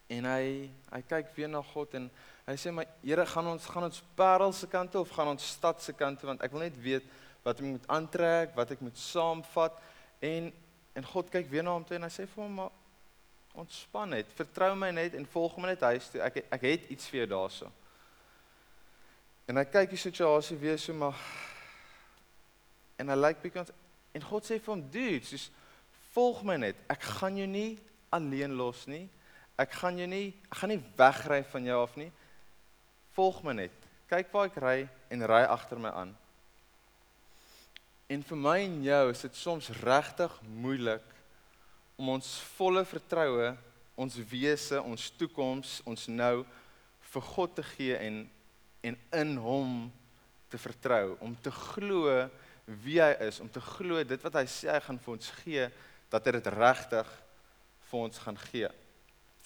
en 0.09 0.25
hy 0.25 0.69
hy 0.89 1.01
kyk 1.01 1.35
weer 1.35 1.49
na 1.49 1.61
God 1.61 1.93
en 1.93 2.09
hy 2.47 2.55
sê 2.57 2.71
maar 2.73 2.87
Here 3.03 3.25
gaan 3.25 3.47
ons 3.47 3.65
gaan 3.65 3.83
ons 3.83 4.03
parel 4.17 4.53
se 4.53 4.67
kant 4.67 4.91
toe 4.91 5.01
of 5.01 5.11
gaan 5.13 5.27
ons 5.27 5.51
stad 5.51 5.81
se 5.81 5.93
kant 5.93 6.19
toe 6.19 6.27
want 6.31 6.41
ek 6.41 6.51
wil 6.51 6.65
net 6.65 6.77
weet 6.81 7.05
wat 7.45 7.59
ek 7.61 7.65
moet 7.65 7.87
aantrek, 7.87 8.55
wat 8.57 8.71
ek 8.71 8.81
moet 8.81 8.97
saamvat 8.97 9.77
en 10.25 10.51
en 10.97 11.05
God 11.13 11.29
kyk 11.31 11.47
weer 11.51 11.63
na 11.63 11.75
hom 11.77 11.85
toe 11.85 11.95
en 11.99 12.07
hy 12.07 12.11
sê 12.11 12.25
vir 12.25 12.43
hom 12.43 12.57
maar 12.63 12.73
ontspan 13.59 14.09
net, 14.15 14.29
vertrou 14.37 14.73
my 14.75 14.89
net 14.95 15.15
en 15.17 15.25
volg 15.29 15.57
my 15.57 15.71
net 15.71 15.85
huis 15.91 16.09
toe. 16.11 16.21
Ek 16.25 16.41
ek 16.49 16.65
het 16.65 16.89
iets 16.93 17.07
vir 17.11 17.23
jou 17.23 17.29
daarso. 17.35 17.69
En 19.49 19.57
hy 19.57 19.65
kyk 19.65 19.95
die 19.95 19.97
situasie 19.97 20.57
weer 20.61 20.77
so 20.77 20.93
maar 20.93 21.17
en 22.99 23.09
hy 23.09 23.15
lyk 23.17 23.39
bietjie 23.41 23.65
en 24.13 24.25
God 24.25 24.45
sê 24.45 24.59
vir 24.59 24.73
hom, 24.73 24.83
"Dude, 24.91 25.25
soos 25.25 25.49
volg 26.13 26.43
my 26.43 26.57
net. 26.57 26.75
Ek 26.89 27.01
gaan 27.01 27.37
jou 27.37 27.47
nie 27.47 27.79
alleen 28.11 28.55
los 28.55 28.85
nie." 28.87 29.09
Ek 29.59 29.71
gaan 29.71 29.97
jou 29.97 30.07
nie 30.07 30.33
ek 30.47 30.57
gaan 30.61 30.69
nie 30.69 30.83
wegry 30.97 31.43
van 31.43 31.65
jou 31.65 31.81
af 31.83 31.97
nie. 31.97 32.11
Volg 33.15 33.43
my 33.43 33.53
net. 33.53 33.71
kyk 34.09 34.31
waar 34.33 34.45
ek 34.45 34.55
ry 34.57 34.89
en 35.11 35.27
ry 35.27 35.43
agter 35.45 35.77
my 35.77 35.89
aan. 35.89 36.15
En 38.09 38.23
vir 38.23 38.37
my 38.37 38.57
en 38.63 38.83
jou 38.83 39.09
is 39.11 39.21
dit 39.21 39.35
soms 39.35 39.69
regtig 39.85 40.41
moeilik 40.41 41.03
om 41.95 42.09
ons 42.09 42.39
volle 42.57 42.81
vertroue, 42.85 43.51
ons 43.95 44.15
wese, 44.31 44.81
ons 44.81 45.09
toekoms, 45.11 45.81
ons 45.85 46.07
nou 46.07 46.45
vir 47.11 47.21
God 47.21 47.55
te 47.55 47.63
gee 47.75 47.97
en 47.97 48.23
en 48.85 48.97
in 49.19 49.37
hom 49.41 49.73
te 50.49 50.57
vertrou, 50.57 51.15
om 51.23 51.35
te 51.43 51.51
glo 51.51 52.29
wie 52.83 52.99
hy 53.01 53.11
is, 53.25 53.39
om 53.41 53.49
te 53.49 53.61
glo 53.63 54.03
dit 54.05 54.23
wat 54.25 54.37
hy 54.39 54.45
sê 54.49 54.69
hy 54.73 54.79
gaan 54.85 54.99
vir 55.01 55.15
ons 55.15 55.31
gee, 55.41 55.65
dat 56.09 56.25
hy 56.25 56.35
dit 56.37 56.49
regtig 56.53 57.09
vir 57.89 57.99
ons 57.99 58.21
gaan 58.23 58.37
gee. 58.49 58.69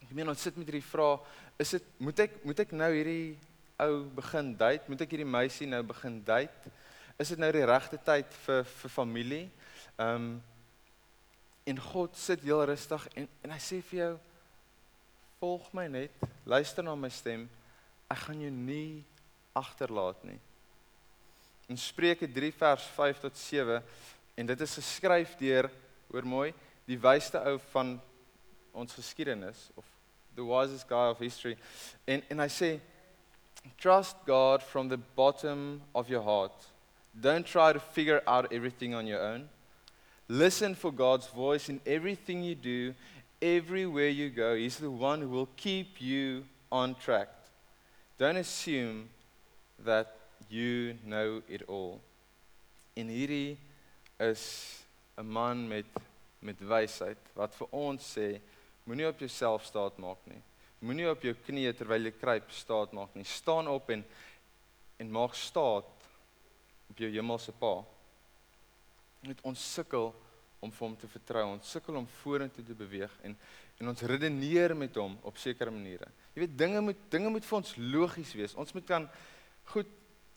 Ek 0.04 0.12
meen 0.16 0.32
ons 0.32 0.44
sit 0.44 0.56
met 0.60 0.68
hierdie 0.68 0.86
vraag, 0.86 1.24
is 1.62 1.76
dit 1.78 1.92
moet 2.04 2.24
ek 2.26 2.40
moet 2.44 2.64
ek 2.64 2.74
nou 2.76 2.90
hierdie 2.92 3.36
ou 3.84 4.04
begin 4.18 4.52
date? 4.60 4.88
Moet 4.92 5.06
ek 5.06 5.16
hierdie 5.16 5.30
meisie 5.30 5.68
nou 5.70 5.82
begin 5.88 6.20
date? 6.26 6.72
Is 7.20 7.32
dit 7.34 7.40
nou 7.40 7.52
die 7.56 7.66
regte 7.68 8.00
tyd 8.04 8.32
vir 8.46 8.66
vir 8.68 8.98
familie? 8.98 9.46
Ehm 9.98 10.34
um, 10.34 10.34
en 11.64 11.78
God 11.80 12.18
sit 12.20 12.42
heel 12.44 12.60
rustig 12.68 13.06
en 13.16 13.28
en 13.46 13.52
hy 13.54 13.60
sê 13.64 13.78
vir 13.88 14.00
jou 14.00 14.14
volg 15.40 15.70
my 15.76 15.86
net, 15.92 16.26
luister 16.44 16.84
na 16.84 16.96
my 17.00 17.08
stem. 17.12 17.46
Ek 18.12 18.26
gaan 18.26 18.42
jou 18.44 18.52
nie 18.52 19.04
agterlaat 19.54 20.24
nie. 20.24 20.40
In 21.72 21.78
Spreuke 21.78 22.28
3 22.28 22.52
vers 22.60 22.86
5 22.96 23.20
tot 23.20 23.38
7 23.38 23.84
en 24.36 24.46
dit 24.46 24.62
is 24.62 24.78
geskryf 24.80 25.36
deur 25.40 25.70
hoor 26.12 26.26
mooi, 26.28 26.50
die 26.86 27.00
wysste 27.00 27.40
ou 27.48 27.60
van 27.72 27.96
ons 28.74 28.94
geskiedenis 28.98 29.70
of 29.78 29.86
the 30.36 30.44
wisest 30.46 30.88
guy 30.90 31.10
of 31.14 31.22
history. 31.22 31.56
En 32.06 32.24
en 32.30 32.44
hy 32.44 32.50
sê 32.52 32.72
Trust 33.78 34.18
God 34.26 34.62
from 34.62 34.90
the 34.90 34.98
bottom 34.98 35.82
of 35.96 36.10
your 36.10 36.22
heart. 36.22 36.66
Don't 37.20 37.46
try 37.46 37.72
to 37.72 37.80
figure 37.80 38.22
out 38.28 38.52
everything 38.52 38.94
on 38.94 39.08
your 39.08 39.22
own. 39.22 39.48
Listen 40.28 40.76
for 40.76 40.92
God's 40.92 41.28
voice 41.28 41.70
in 41.70 41.80
everything 41.86 42.44
you 42.44 42.56
do, 42.56 42.94
everywhere 43.42 44.10
you 44.10 44.30
go. 44.30 44.56
He's 44.56 44.78
the 44.78 44.92
one 44.92 45.22
who 45.22 45.30
will 45.30 45.50
keep 45.56 46.02
you 46.02 46.44
on 46.72 46.96
track. 46.96 47.30
Don't 48.18 48.38
assume 48.38 49.10
that 49.80 50.16
you 50.50 50.98
know 51.04 51.42
it 51.48 51.68
all. 51.68 52.02
En 52.94 53.08
hierdie 53.08 53.58
is 54.20 54.84
'n 55.18 55.26
man 55.26 55.68
met 55.68 55.86
met 56.40 56.60
wysheid 56.60 57.18
wat 57.34 57.56
vir 57.56 57.68
ons 57.72 58.18
sê 58.18 58.42
moenie 58.84 59.08
op 59.08 59.20
jouself 59.20 59.66
staat 59.66 59.98
maak 59.98 60.20
nie. 60.28 60.42
Moenie 60.80 61.10
op 61.10 61.22
jou 61.24 61.34
knieë 61.34 61.76
terwyl 61.78 62.10
jy 62.10 62.12
kruip 62.12 62.52
staat 62.52 62.92
maak 62.92 63.16
nie. 63.16 63.24
Staan 63.24 63.68
op 63.68 63.90
en 63.90 64.04
en 64.98 65.12
maak 65.12 65.34
staat 65.36 65.90
op 66.90 66.98
jou 66.98 67.10
hemelse 67.12 67.52
Pa. 67.52 67.84
Net 69.22 69.40
ons 69.42 69.74
sukkel 69.74 70.14
om 70.60 70.72
vir 70.72 70.88
hom 70.88 70.96
te 71.00 71.08
vertrou. 71.08 71.46
Ons 71.56 71.72
sukkel 71.72 71.96
om 71.96 72.08
vorentoe 72.22 72.64
te 72.66 72.76
beweeg 72.78 73.12
en 73.24 73.38
en 73.82 73.90
ons 73.90 74.02
redeneer 74.08 74.76
met 74.78 74.96
hom 74.96 75.16
op 75.28 75.38
sekere 75.42 75.72
maniere. 75.74 76.08
Jy 76.36 76.44
weet 76.44 76.58
dinge 76.58 76.82
moet 76.82 77.00
dinge 77.12 77.32
moet 77.34 77.46
vir 77.46 77.58
ons 77.58 77.74
logies 77.78 78.34
wees. 78.38 78.54
Ons 78.56 78.72
moet 78.76 78.86
kan 78.88 79.08
goed 79.64 79.88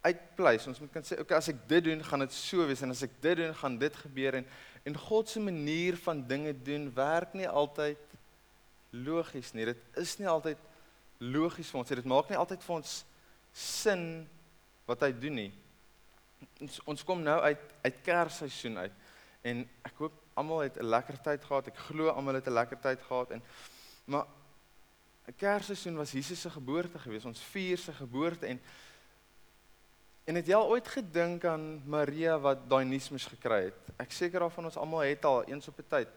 uitpleis. 0.06 0.66
Ons 0.66 0.80
moet 0.80 0.92
kan 0.92 1.02
sê, 1.02 1.12
"Oké, 1.12 1.22
okay, 1.22 1.36
as 1.36 1.48
ek 1.48 1.68
dit 1.68 1.84
doen, 1.84 2.04
gaan 2.04 2.20
dit 2.20 2.32
so 2.32 2.66
wees 2.66 2.82
en 2.82 2.90
as 2.90 3.02
ek 3.02 3.20
dit 3.20 3.36
doen, 3.36 3.54
gaan 3.54 3.78
dit 3.78 3.96
gebeur." 3.96 4.34
En 4.34 4.46
en 4.84 4.96
God 4.96 5.28
se 5.28 5.40
manier 5.40 5.96
van 5.96 6.26
dinge 6.26 6.62
doen 6.62 6.94
werk 6.94 7.32
nie 7.32 7.48
altyd 7.48 7.98
logies 8.90 9.52
nie. 9.52 9.64
Dit 9.64 9.78
is 9.94 10.18
nie 10.18 10.28
altyd 10.28 10.58
logies 11.18 11.70
vir 11.70 11.78
ons. 11.78 11.88
Dit 11.88 12.04
maak 12.04 12.28
nie 12.28 12.38
altyd 12.38 12.62
vir 12.62 12.74
ons 12.76 13.04
sin 13.52 14.28
wat 14.86 15.00
hy 15.00 15.12
doen 15.12 15.34
nie. 15.34 15.52
Ons 16.60 16.80
ons 16.84 17.04
kom 17.04 17.22
nou 17.22 17.40
uit 17.40 17.58
uit 17.82 18.00
Kersseisoen 18.02 18.78
uit 18.78 18.92
en 19.46 19.68
ek 19.86 20.00
hoop 20.02 20.14
almal 20.36 20.66
het 20.66 20.76
'n 20.78 20.90
lekker 20.90 21.18
tyd 21.22 21.44
gehad. 21.44 21.68
Ek 21.68 21.78
glo 21.88 22.08
almal 22.08 22.34
het 22.34 22.46
'n 22.46 22.52
lekker 22.52 22.80
tyd 22.80 23.02
gehad 23.02 23.30
en 23.30 23.42
maar 24.06 24.26
'n 25.26 25.34
Kersseisoen 25.36 25.96
was 25.96 26.12
Jesus 26.12 26.40
se 26.40 26.50
geboorte 26.50 26.98
gewees. 26.98 27.24
Ons 27.24 27.40
vier 27.40 27.78
sy 27.78 27.92
geboorte 27.92 28.46
en 28.46 28.60
en 30.26 30.34
het 30.34 30.46
jy 30.46 30.54
al 30.58 30.68
ooit 30.68 30.88
gedink 30.88 31.44
aan 31.44 31.82
Maria 31.86 32.36
wat 32.38 32.68
daai 32.68 32.84
nuusmis 32.84 33.26
gekry 33.30 33.68
het? 33.70 33.92
Ek 34.02 34.12
seker 34.12 34.42
daarvan 34.42 34.68
ons 34.68 34.76
almal 34.76 35.06
het 35.06 35.24
al 35.24 35.44
eens 35.46 35.68
op 35.68 35.78
'n 35.78 35.88
tyd 35.88 36.08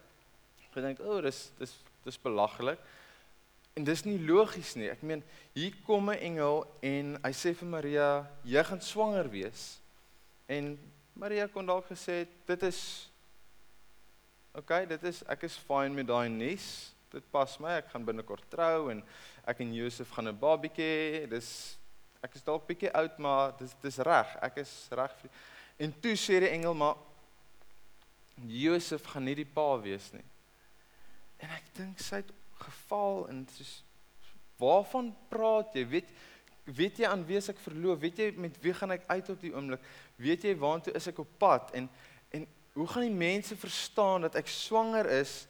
gedink, 0.74 1.00
"O, 1.00 1.18
oh, 1.18 1.22
dis 1.22 1.52
dis 1.58 1.74
dis 2.04 2.22
belaglik. 2.22 2.80
En 3.74 3.84
dis 3.84 4.04
nie 4.04 4.18
logies 4.20 4.74
nie. 4.76 4.90
Ek 4.90 5.02
meen, 5.02 5.24
hier 5.54 5.76
kom 5.86 6.10
'n 6.10 6.20
engel 6.20 6.66
en 6.82 7.20
hy 7.24 7.32
sê 7.32 7.54
vir 7.56 7.68
Maria, 7.68 8.28
jy 8.44 8.64
gaan 8.64 8.82
swanger 8.82 9.30
wees. 9.30 9.80
En 10.48 10.80
Maria 11.14 11.48
kon 11.48 11.66
dalk 11.66 11.86
gesê 11.88 12.28
dit 12.46 12.64
is 12.64 13.10
OK, 14.54 14.88
dit 14.88 15.04
is 15.04 15.24
ek 15.24 15.44
is 15.44 15.58
fine 15.58 15.94
met 15.94 16.08
daai 16.08 16.30
nuus. 16.30 16.94
Dit 17.12 17.24
pas 17.32 17.60
my. 17.60 17.78
Ek 17.78 17.90
gaan 17.90 18.06
binnekort 18.06 18.50
trou 18.50 18.90
en 18.92 19.04
ek 19.48 19.60
en 19.60 19.74
Josef 19.74 20.10
gaan 20.10 20.28
'n 20.28 20.40
babietjie. 20.40 21.28
Dis 21.28 21.78
ek 22.22 22.36
is 22.36 22.44
dalk 22.44 22.68
bietjie 22.68 22.92
oud, 22.94 23.18
maar 23.18 23.54
dis 23.58 23.76
dis 23.82 23.98
reg. 23.98 24.36
Ek 24.42 24.60
is 24.64 24.74
reg. 24.92 25.14
En 25.80 25.94
toe 26.04 26.16
sê 26.20 26.40
die 26.44 26.52
engel 26.52 26.76
maar 26.76 26.98
Josef 28.48 29.06
gaan 29.12 29.26
nie 29.28 29.36
die 29.36 29.48
pa 29.48 29.74
wees 29.84 30.12
nie. 30.16 30.26
En 31.40 31.52
ek 31.56 31.72
dink 31.76 32.00
sy 32.04 32.22
het 32.22 32.32
geval 32.60 33.26
en 33.32 33.46
soos 33.56 33.80
waarvan 34.60 35.14
praat 35.32 35.76
jy? 35.76 35.86
Weet 35.88 36.12
weet 36.70 37.00
jy 37.02 37.08
aan 37.10 37.24
wie 37.26 37.40
ek 37.40 37.62
verloof? 37.64 38.02
Weet 38.04 38.20
jy 38.22 38.28
met 38.38 38.58
wie 38.62 38.74
gaan 38.78 38.92
ek 38.94 39.08
uit 39.10 39.30
op 39.34 39.40
die 39.42 39.54
oomblik? 39.56 39.86
Weet 40.22 40.44
jy 40.46 40.52
waartoe 40.60 40.94
is 41.00 41.08
ek 41.10 41.22
op 41.24 41.32
pad? 41.42 41.72
En 41.74 41.90
en 42.36 42.46
hoe 42.76 42.88
gaan 42.88 43.08
die 43.08 43.16
mense 43.16 43.56
verstaan 43.58 44.28
dat 44.28 44.36
ek 44.38 44.52
swanger 44.52 45.08
is? 45.20 45.48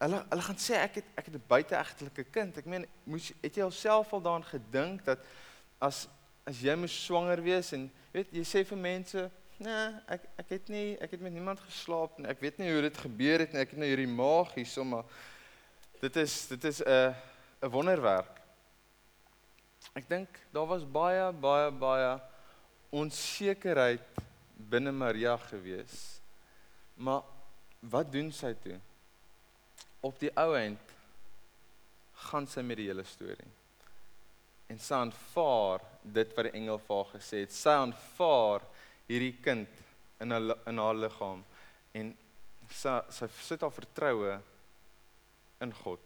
Hulle 0.00 0.22
hulle 0.30 0.46
gaan 0.46 0.58
sê 0.58 0.78
ek 0.80 1.00
het 1.00 1.10
ek 1.18 1.28
het 1.28 1.34
'n 1.34 1.44
buiteegtelike 1.48 2.24
kind. 2.30 2.56
Ek 2.58 2.66
meen, 2.66 2.86
moes 3.04 3.32
het 3.42 3.56
jy 3.56 3.62
alself 3.62 4.12
al 4.12 4.22
daaraan 4.22 4.48
gedink 4.48 5.04
dat 5.04 5.18
as 5.82 6.06
as 6.48 6.62
jy 6.62 6.74
moes 6.78 6.94
swanger 7.04 7.42
wees 7.42 7.72
en 7.76 7.86
weet 8.14 8.32
jy 8.34 8.44
sê 8.46 8.66
vir 8.66 8.84
mense 8.88 9.30
Nee, 9.62 9.82
ek 10.10 10.24
ek 10.42 10.48
het 10.56 10.70
nie 10.72 10.96
ek 10.98 11.12
het 11.14 11.20
met 11.22 11.30
niemand 11.30 11.60
geslaap 11.62 12.16
nie. 12.18 12.26
Ek 12.26 12.40
weet 12.42 12.56
nie 12.58 12.72
hoe 12.72 12.80
dit 12.82 12.96
gebeur 12.98 13.44
het 13.44 13.52
nie. 13.54 13.60
Ek 13.62 13.70
het 13.70 13.78
nou 13.78 13.86
hierdie 13.86 14.10
maag 14.10 14.50
hier 14.56 14.66
sommer 14.66 15.04
dit 16.02 16.16
is 16.18 16.34
dit 16.50 16.64
is 16.64 16.80
'n 16.82 17.14
'n 17.62 17.70
wonderwerk. 17.70 18.40
Ek 19.94 20.08
dink 20.08 20.28
daar 20.50 20.66
was 20.66 20.84
baie 20.84 21.32
baie 21.32 21.70
baie 21.70 22.20
onsekerheid 22.90 24.02
binne 24.56 24.92
Maria 24.92 25.36
gewees. 25.36 26.20
Maar 26.94 27.22
wat 27.80 28.12
doen 28.12 28.32
sy 28.32 28.54
toe? 28.54 28.80
Op 30.00 30.18
die 30.18 30.32
ou 30.34 30.56
end 30.56 30.80
gaan 32.12 32.46
sy 32.46 32.60
met 32.60 32.76
die 32.76 32.86
hele 32.86 33.04
storie. 33.04 33.50
En 34.72 34.80
sy 34.80 34.96
aanvaar 34.96 35.82
dit 36.02 36.30
wat 36.36 36.48
die 36.48 36.56
engel 36.56 36.80
vir 36.80 36.96
haar 36.96 37.10
gesê 37.12 37.42
het. 37.44 37.52
Sy 37.52 37.74
aanvaar 37.76 38.64
hierdie 39.10 39.34
kind 39.44 39.82
in 40.22 40.32
haar 40.32 40.54
in 40.70 40.80
haar 40.80 40.96
liggaam 40.96 41.42
en 41.98 42.12
sy 42.72 42.94
sy 43.12 43.28
sit 43.42 43.64
haar 43.64 43.74
vertroue 43.74 44.38
in 45.62 45.74
God. 45.82 46.02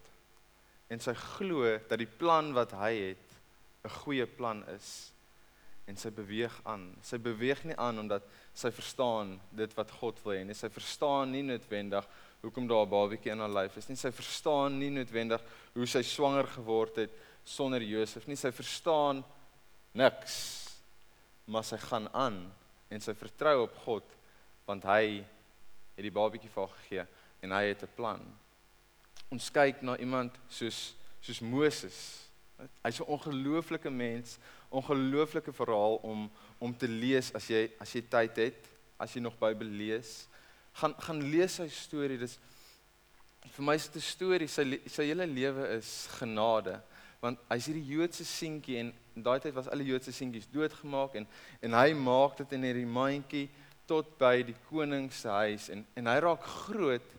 En 0.91 0.99
sy 1.03 1.13
glo 1.37 1.77
dat 1.87 1.99
die 2.01 2.09
plan 2.19 2.51
wat 2.57 2.75
hy 2.81 2.91
het 3.11 3.37
'n 3.85 3.95
goeie 4.03 4.27
plan 4.27 4.63
is 4.75 5.11
en 5.87 5.95
sy 5.95 6.09
beweeg 6.11 6.53
aan. 6.65 6.89
Sy 7.01 7.17
beweeg 7.17 7.63
nie 7.63 7.77
aan 7.79 7.99
omdat 7.99 8.23
sy 8.53 8.71
verstaan 8.71 9.39
dit 9.51 9.73
wat 9.77 9.91
God 9.91 10.19
wil 10.25 10.33
hê 10.35 10.43
nie. 10.43 10.53
Sy 10.53 10.69
verstaan 10.69 11.31
nie 11.31 11.43
noodwendig 11.43 12.07
hoekom 12.41 12.67
daar 12.67 12.85
'n 12.85 12.89
babatjie 12.89 13.31
in 13.31 13.39
haar 13.39 13.63
lyf 13.63 13.77
is 13.77 13.87
nie. 13.89 13.95
Sy 13.95 14.11
verstaan 14.11 14.79
nie 14.79 14.89
noodwendig 14.89 15.41
hoe 15.73 15.85
sy 15.85 16.01
swanger 16.01 16.47
geword 16.47 16.95
het 16.95 17.11
sonder 17.47 17.81
Josef 17.81 18.27
nie. 18.27 18.35
Sy 18.35 18.51
verstaan 18.51 19.23
niks. 19.97 20.35
Maar 21.47 21.63
sy 21.63 21.79
gaan 21.79 22.09
aan 22.13 22.41
en 22.91 23.03
sy 23.03 23.15
vertrou 23.15 23.63
op 23.65 23.75
God 23.85 24.15
want 24.67 24.83
hy 24.83 25.23
het 25.95 26.03
die 26.03 26.11
babatjie 26.11 26.51
vir 26.51 26.65
haar 26.65 26.75
gegee 26.81 27.05
en 27.43 27.55
hy 27.55 27.63
het 27.71 27.83
'n 27.83 27.95
plan 27.95 28.23
ons 29.33 29.49
kyk 29.51 29.83
na 29.83 29.97
iemand 29.99 30.35
soos 30.49 30.93
soos 31.21 31.41
Moses. 31.43 31.97
Hy's 32.83 32.99
'n 32.99 33.11
ongelooflike 33.11 33.89
mens, 33.89 34.37
ongelooflike 34.69 35.53
verhaal 35.53 35.99
om 36.03 36.31
om 36.59 36.77
te 36.77 36.87
lees 36.87 37.33
as 37.33 37.47
jy 37.47 37.71
as 37.79 37.91
jy 37.93 38.01
tyd 38.01 38.35
het, 38.35 38.69
as 38.97 39.13
jy 39.13 39.21
nog 39.21 39.37
Bybel 39.39 39.67
lees. 39.67 40.27
Gaan 40.73 40.95
gaan 40.99 41.21
lees 41.21 41.55
sy 41.55 41.67
storie. 41.67 42.17
Dis 42.17 42.39
vir 43.51 43.63
my 43.63 43.75
is 43.75 43.87
dit 43.87 43.95
'n 43.95 44.05
storie. 44.05 44.47
Sy 44.47 44.81
sy 44.87 45.03
hele 45.03 45.25
lewe 45.25 45.67
is 45.77 46.07
genade. 46.19 46.81
Want 47.21 47.41
hy's 47.49 47.69
hierdie 47.69 47.85
Joodse 47.95 48.25
seentjie 48.27 48.79
en 48.81 48.91
in 49.17 49.25
daai 49.25 49.39
tyd 49.41 49.55
was 49.57 49.69
al 49.71 49.81
die 49.81 49.89
Joodse 49.89 50.13
seentjies 50.13 50.49
doodgemaak 50.53 51.15
en 51.17 51.27
en 51.65 51.77
hy 51.79 51.93
maak 51.97 52.37
dit 52.43 52.57
in 52.57 52.67
hierdie 52.67 52.85
mandjie 52.85 53.47
tot 53.89 54.11
by 54.19 54.43
die 54.45 54.57
koning 54.69 55.09
se 55.13 55.31
huis 55.31 55.69
en 55.73 55.85
en 55.97 56.11
hy 56.11 56.17
raak 56.21 56.45
groot 56.67 57.15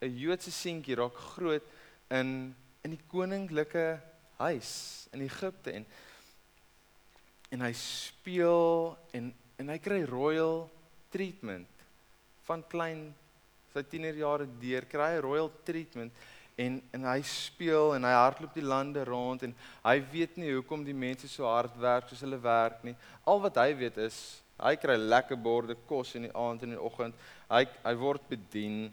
'n 0.00 0.14
Joodse 0.22 0.52
seentjie 0.54 0.98
raak 1.00 1.16
groot 1.34 1.66
in 2.10 2.54
in 2.84 2.94
die 2.94 3.04
koninklike 3.10 4.00
huis 4.38 5.08
in 5.12 5.26
Egipte 5.26 5.74
en 5.74 5.86
en 7.50 7.66
hy 7.66 7.72
speel 7.74 8.96
en 9.12 9.32
en 9.60 9.68
hy 9.68 9.76
kry 9.82 9.98
royal 10.08 10.70
treatment. 11.12 11.68
Van 12.46 12.62
klein 12.64 13.10
sy 13.74 13.82
tienerjare 13.86 14.46
deur 14.62 14.86
kry 14.88 15.10
hy 15.14 15.18
royal 15.20 15.50
treatment 15.66 16.14
en 16.60 16.76
en 16.92 17.06
hy 17.08 17.20
speel 17.26 17.94
en 17.96 18.04
hy 18.04 18.12
hardloop 18.16 18.54
die 18.56 18.66
lande 18.66 19.04
rond 19.08 19.42
en 19.46 19.54
hy 19.84 19.96
weet 20.12 20.36
nie 20.40 20.52
hoekom 20.52 20.84
die 20.84 20.96
mense 20.96 21.28
so 21.30 21.48
hard 21.48 21.76
werk 21.80 22.10
soos 22.10 22.24
hulle 22.26 22.40
werk 22.42 22.82
nie. 22.84 22.96
Al 23.24 23.40
wat 23.44 23.60
hy 23.62 23.70
weet 23.78 24.00
is 24.04 24.20
hy 24.60 24.74
kry 24.76 24.96
lekker 25.00 25.38
borde 25.40 25.76
kos 25.88 26.12
in 26.18 26.28
die 26.28 26.34
aand 26.36 26.64
en 26.64 26.74
in 26.74 26.76
die 26.76 26.84
oggend. 26.84 27.16
Hy 27.48 27.64
hy 27.84 27.94
word 28.00 28.26
bedien. 28.28 28.90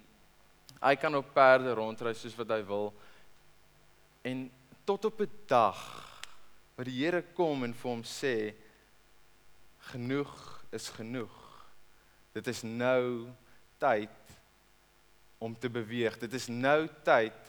Hy 0.79 0.93
kan 1.01 1.17
op 1.19 1.33
perde 1.36 1.74
rondry 1.75 2.13
soos 2.15 2.38
wat 2.39 2.53
hy 2.55 2.62
wil. 2.67 2.93
En 4.24 4.47
tot 4.88 5.09
op 5.09 5.21
'n 5.21 5.31
dag 5.47 5.81
waar 6.75 6.86
die 6.86 7.00
Here 7.03 7.21
kom 7.33 7.63
en 7.63 7.74
vir 7.74 7.91
hom 7.91 8.03
sê 8.03 8.53
genoeg 9.91 10.63
is 10.71 10.89
genoeg. 10.89 11.36
Dit 12.33 12.47
is 12.47 12.63
nou 12.63 13.27
tyd 13.79 14.09
om 15.39 15.55
te 15.55 15.69
beweeg. 15.69 16.19
Dit 16.19 16.33
is 16.33 16.47
nou 16.47 16.88
tyd 17.03 17.46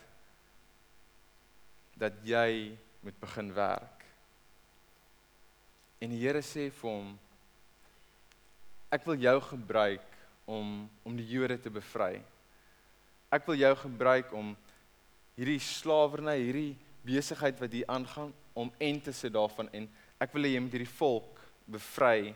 dat 1.99 2.19
jy 2.25 2.77
moet 3.03 3.19
begin 3.21 3.53
werk. 3.55 4.05
En 5.99 6.13
die 6.15 6.21
Here 6.23 6.43
sê 6.47 6.69
vir 6.71 6.91
hom 6.91 7.15
ek 8.95 9.05
wil 9.05 9.19
jou 9.21 9.37
gebruik 9.51 10.19
om 10.49 10.89
om 11.05 11.17
die 11.19 11.27
Jode 11.29 11.59
te 11.61 11.73
bevry. 11.73 12.23
Ek 13.35 13.45
wil 13.49 13.59
jou 13.61 13.75
gebruik 13.83 14.31
om 14.33 14.55
hierdie 15.37 15.61
slawerny, 15.61 16.39
hierdie 16.41 16.77
besigheid 17.05 17.59
wat 17.61 17.75
hier 17.75 17.91
aangaan 17.91 18.33
om 18.59 18.71
en 18.79 19.01
te 19.01 19.13
sit 19.13 19.33
daarvan 19.35 19.69
en 19.73 19.87
ek 20.19 20.33
wil 20.35 20.47
hê 20.47 20.55
jy 20.55 20.63
moet 20.65 20.75
hierdie 20.75 20.97
volk 20.99 21.39
bevry 21.69 22.33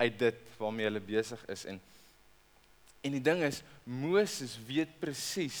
uit 0.00 0.16
dit 0.20 0.56
waarmee 0.60 0.88
hulle 0.88 1.02
besig 1.04 1.42
is 1.52 1.66
en 1.72 1.80
en 3.06 3.14
die 3.14 3.22
ding 3.22 3.42
is 3.46 3.60
Moses 3.84 4.56
weet 4.66 4.96
presies 5.02 5.60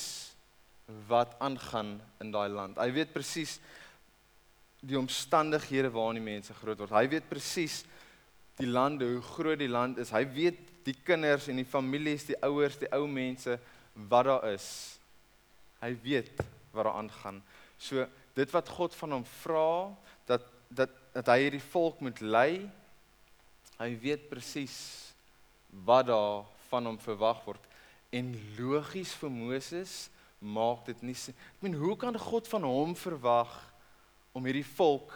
wat 1.08 1.34
aangaan 1.42 1.96
in 2.22 2.30
daai 2.30 2.48
land. 2.48 2.78
Hy 2.78 2.90
weet 2.94 3.12
presies 3.14 3.58
die 4.86 4.98
omstandighede 4.98 5.90
waarin 5.90 6.20
die 6.20 6.26
mense 6.26 6.54
groot 6.54 6.78
word. 6.78 6.94
Hy 6.94 7.06
weet 7.10 7.28
presies 7.30 7.80
die 8.60 8.68
lande, 8.70 9.08
hoe 9.08 9.24
groot 9.34 9.58
die 9.60 9.70
land 9.70 9.98
is. 9.98 10.12
Hy 10.14 10.22
weet 10.36 10.60
die 10.86 10.94
kinders 11.04 11.48
en 11.50 11.58
die 11.58 11.66
families, 11.66 12.28
die 12.28 12.38
ouers, 12.46 12.78
die 12.78 12.90
ou 12.94 13.04
mense 13.10 13.58
wat 14.08 14.28
daar 14.28 14.46
is. 14.52 14.68
Hy 15.82 15.92
weet 16.04 16.30
wat 16.72 16.86
daar 16.86 16.94
aangaan. 17.00 17.42
So 17.78 18.06
dit 18.36 18.52
wat 18.54 18.70
God 18.76 18.94
van 18.94 19.18
hom 19.18 19.26
vra 19.42 19.70
dat 20.28 20.52
dat 20.68 20.92
dat 21.16 21.30
hy 21.32 21.46
hierdie 21.46 21.64
volk 21.72 22.02
moet 22.04 22.18
lei. 22.20 22.66
Hy 23.78 23.90
weet 24.02 24.26
presies 24.28 24.76
wat 25.86 26.10
daar 26.10 26.44
van 26.68 26.90
hom 26.90 26.98
verwag 27.00 27.40
word. 27.46 27.62
En 28.12 28.34
logies 28.58 29.14
vir 29.16 29.32
Moses 29.32 29.94
maak 30.38 30.84
dit 30.86 31.02
nie 31.02 31.14
ek 31.14 31.62
meen 31.62 31.74
hoe 31.74 31.96
kan 31.96 32.18
God 32.18 32.48
van 32.48 32.66
hom 32.68 32.94
verwag 32.96 33.52
om 34.36 34.44
hierdie 34.44 34.66
volk 34.76 35.14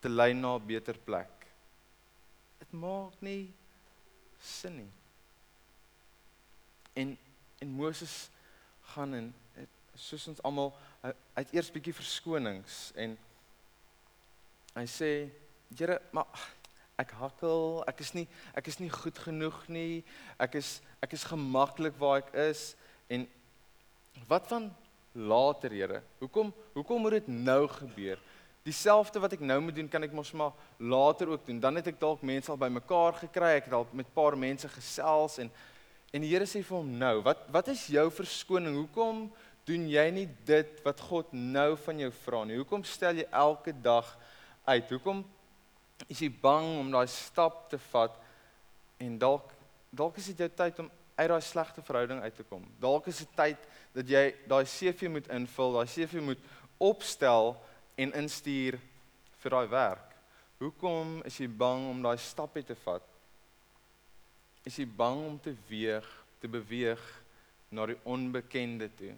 te 0.00 0.08
lei 0.08 0.32
na 0.32 0.56
'n 0.56 0.66
beter 0.66 0.98
plek? 0.98 1.46
Dit 2.58 2.72
maak 2.72 3.20
nie 3.20 3.52
sin 4.40 4.76
nie. 4.76 4.92
En 6.94 7.18
en 7.58 7.68
Moses 7.68 8.30
gaan 8.94 9.14
en 9.14 9.34
soos 9.94 10.28
ons 10.28 10.42
almal 10.42 10.72
uit 11.34 11.52
eers 11.52 11.70
bietjie 11.70 11.94
verskonings 11.94 12.92
en 12.94 13.18
hy 14.74 14.86
sê 14.86 15.30
Here 15.76 15.98
maar 16.16 16.26
ek 16.98 17.10
hakkel, 17.14 17.82
ek 17.86 18.00
is 18.00 18.14
nie 18.16 18.26
ek 18.56 18.70
is 18.70 18.78
nie 18.80 18.88
goed 18.90 19.18
genoeg 19.20 19.58
nie. 19.68 20.02
Ek 20.40 20.56
is 20.58 20.78
ek 21.04 21.12
is 21.14 21.26
gemaklik 21.28 21.98
waar 22.00 22.22
ek 22.22 22.32
is 22.48 22.72
en 23.12 23.26
wat 24.26 24.46
van 24.48 24.68
later, 25.12 25.70
Here? 25.70 26.02
Hoekom 26.18 26.52
hoekom 26.72 27.00
moet 27.00 27.18
dit 27.18 27.28
nou 27.28 27.66
gebeur? 27.68 28.20
Dieselfde 28.62 29.20
wat 29.20 29.32
ek 29.32 29.40
nou 29.40 29.60
moet 29.64 29.74
doen, 29.74 29.88
kan 29.88 30.04
ek 30.04 30.12
mos 30.12 30.32
maar 30.36 30.52
later 30.76 31.30
ook 31.32 31.46
doen. 31.46 31.60
Dan 31.60 31.80
het 31.80 31.86
ek 31.88 32.00
dalk 32.00 32.22
mense 32.26 32.50
al 32.52 32.60
bymekaar 32.60 33.16
gekry, 33.22 33.54
ek 33.58 33.70
het 33.70 33.76
al 33.78 33.86
met 33.92 34.06
'n 34.06 34.14
paar 34.14 34.36
mense 34.38 34.68
gesels 34.68 35.38
en 35.38 35.50
en 36.12 36.22
die 36.22 36.30
Here 36.30 36.46
sê 36.46 36.62
vir 36.64 36.76
hom 36.76 36.98
nou, 36.98 37.20
wat 37.22 37.38
wat 37.52 37.68
is 37.68 37.86
jou 37.86 38.10
verskoning? 38.10 38.74
Hoekom 38.74 39.32
doen 39.64 39.88
jy 39.88 40.10
nie 40.10 40.28
dit 40.44 40.80
wat 40.84 41.00
God 41.00 41.32
nou 41.32 41.76
van 41.76 41.98
jou 41.98 42.10
vra 42.10 42.44
nie? 42.44 42.56
Hoekom 42.56 42.84
stel 42.84 43.14
jy 43.14 43.26
elke 43.30 43.72
dag 43.82 44.18
uit? 44.64 44.90
Hoekom 44.90 45.24
is 46.08 46.20
jy 46.20 46.30
bang 46.30 46.78
om 46.78 46.90
daai 46.90 47.06
stap 47.06 47.68
te 47.70 47.78
vat 47.90 48.16
en 48.98 49.18
dalk 49.18 49.52
dalk 49.90 50.16
is 50.20 50.26
dit 50.26 50.38
jou 50.38 50.48
tyd 50.48 50.78
om 50.78 50.90
uit 51.18 51.28
daai 51.28 51.42
slegte 51.42 51.82
verhouding 51.82 52.20
uit 52.22 52.36
te 52.36 52.44
kom. 52.46 52.62
Dalk 52.78 53.08
is 53.10 53.18
dit 53.24 53.30
tyd 53.34 53.64
dat 53.98 54.06
jy 54.06 54.24
daai 54.46 54.64
CV 54.68 55.08
moet 55.10 55.26
invul, 55.34 55.74
daai 55.74 55.90
CV 55.90 56.22
moet 56.22 56.42
opstel 56.78 57.56
en 57.98 58.14
instuur 58.20 58.78
vir 59.42 59.56
daai 59.56 59.70
werk. 59.72 60.12
Hoekom 60.62 61.18
is 61.26 61.38
jy 61.40 61.48
bang 61.50 61.88
om 61.90 62.02
daai 62.02 62.18
stappe 62.22 62.62
te 62.66 62.76
vat? 62.84 63.02
Is 64.66 64.78
jy 64.78 64.86
bang 64.86 65.24
om 65.26 65.38
te 65.42 65.54
weeg, 65.70 66.06
te 66.38 66.50
beweeg 66.50 67.02
na 67.74 67.88
die 67.90 67.98
onbekende 68.06 68.90
toe? 68.98 69.14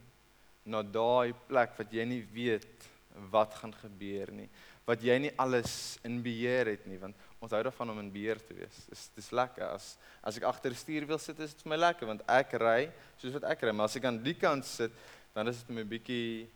Na 0.65 0.81
daai 0.85 1.37
plek 1.49 1.77
wat 1.77 1.93
jy 1.93 2.07
nie 2.09 2.23
weet 2.33 2.89
wat 3.33 3.57
gaan 3.61 3.75
gebeur 3.83 4.33
nie 4.33 4.49
wat 4.91 5.03
jy 5.07 5.17
nie 5.23 5.31
alles 5.39 5.73
in 6.07 6.19
beheer 6.25 6.73
het 6.73 6.87
nie 6.91 6.99
want 6.99 7.29
ons 7.41 7.53
hou 7.55 7.61
daarvan 7.65 7.93
om 7.93 8.01
in 8.03 8.11
beheer 8.13 8.41
te 8.43 8.57
wees. 8.57 8.83
Dis 8.91 9.07
dis 9.17 9.31
lekker 9.37 9.65
as 9.71 9.95
as 10.27 10.37
ek 10.41 10.47
agter 10.49 10.75
die 10.75 10.81
stuur 10.81 11.07
wil 11.09 11.21
sit 11.23 11.39
is 11.41 11.55
dit 11.55 11.65
vir 11.65 11.73
my 11.73 11.79
lekker 11.79 12.11
want 12.11 12.25
ek 12.29 12.57
ry 12.61 12.91
soos 13.21 13.37
wat 13.39 13.47
ek 13.53 13.65
ry, 13.65 13.73
maar 13.73 13.89
as 13.89 13.97
ek 14.01 14.09
aan 14.11 14.21
die 14.25 14.37
kant 14.39 14.67
sit 14.67 14.95
dan 15.35 15.49
is 15.49 15.63
dit 15.63 15.73
my 15.77 15.87
bietjie 15.95 16.49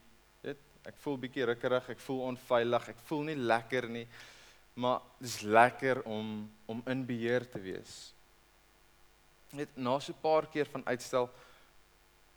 weet 0.42 0.61
ek 0.90 0.99
voel 1.01 1.16
bietjie 1.23 1.47
rukkerig, 1.49 1.88
ek 1.94 2.03
voel 2.05 2.20
onveilig, 2.33 2.90
ek 2.92 3.03
voel 3.09 3.23
nie 3.31 3.38
lekker 3.40 3.88
nie. 3.88 4.05
Maar 4.75 5.01
dis 5.23 5.38
lekker 5.47 6.03
om 6.11 6.37
om 6.68 6.83
in 6.90 7.05
beheer 7.07 7.47
te 7.49 7.62
wees. 7.62 8.12
Net 9.55 9.77
na 9.77 9.99
so 10.01 10.12
'n 10.12 10.20
paar 10.20 10.51
keer 10.51 10.66
van 10.66 10.83
uitstel 10.85 11.31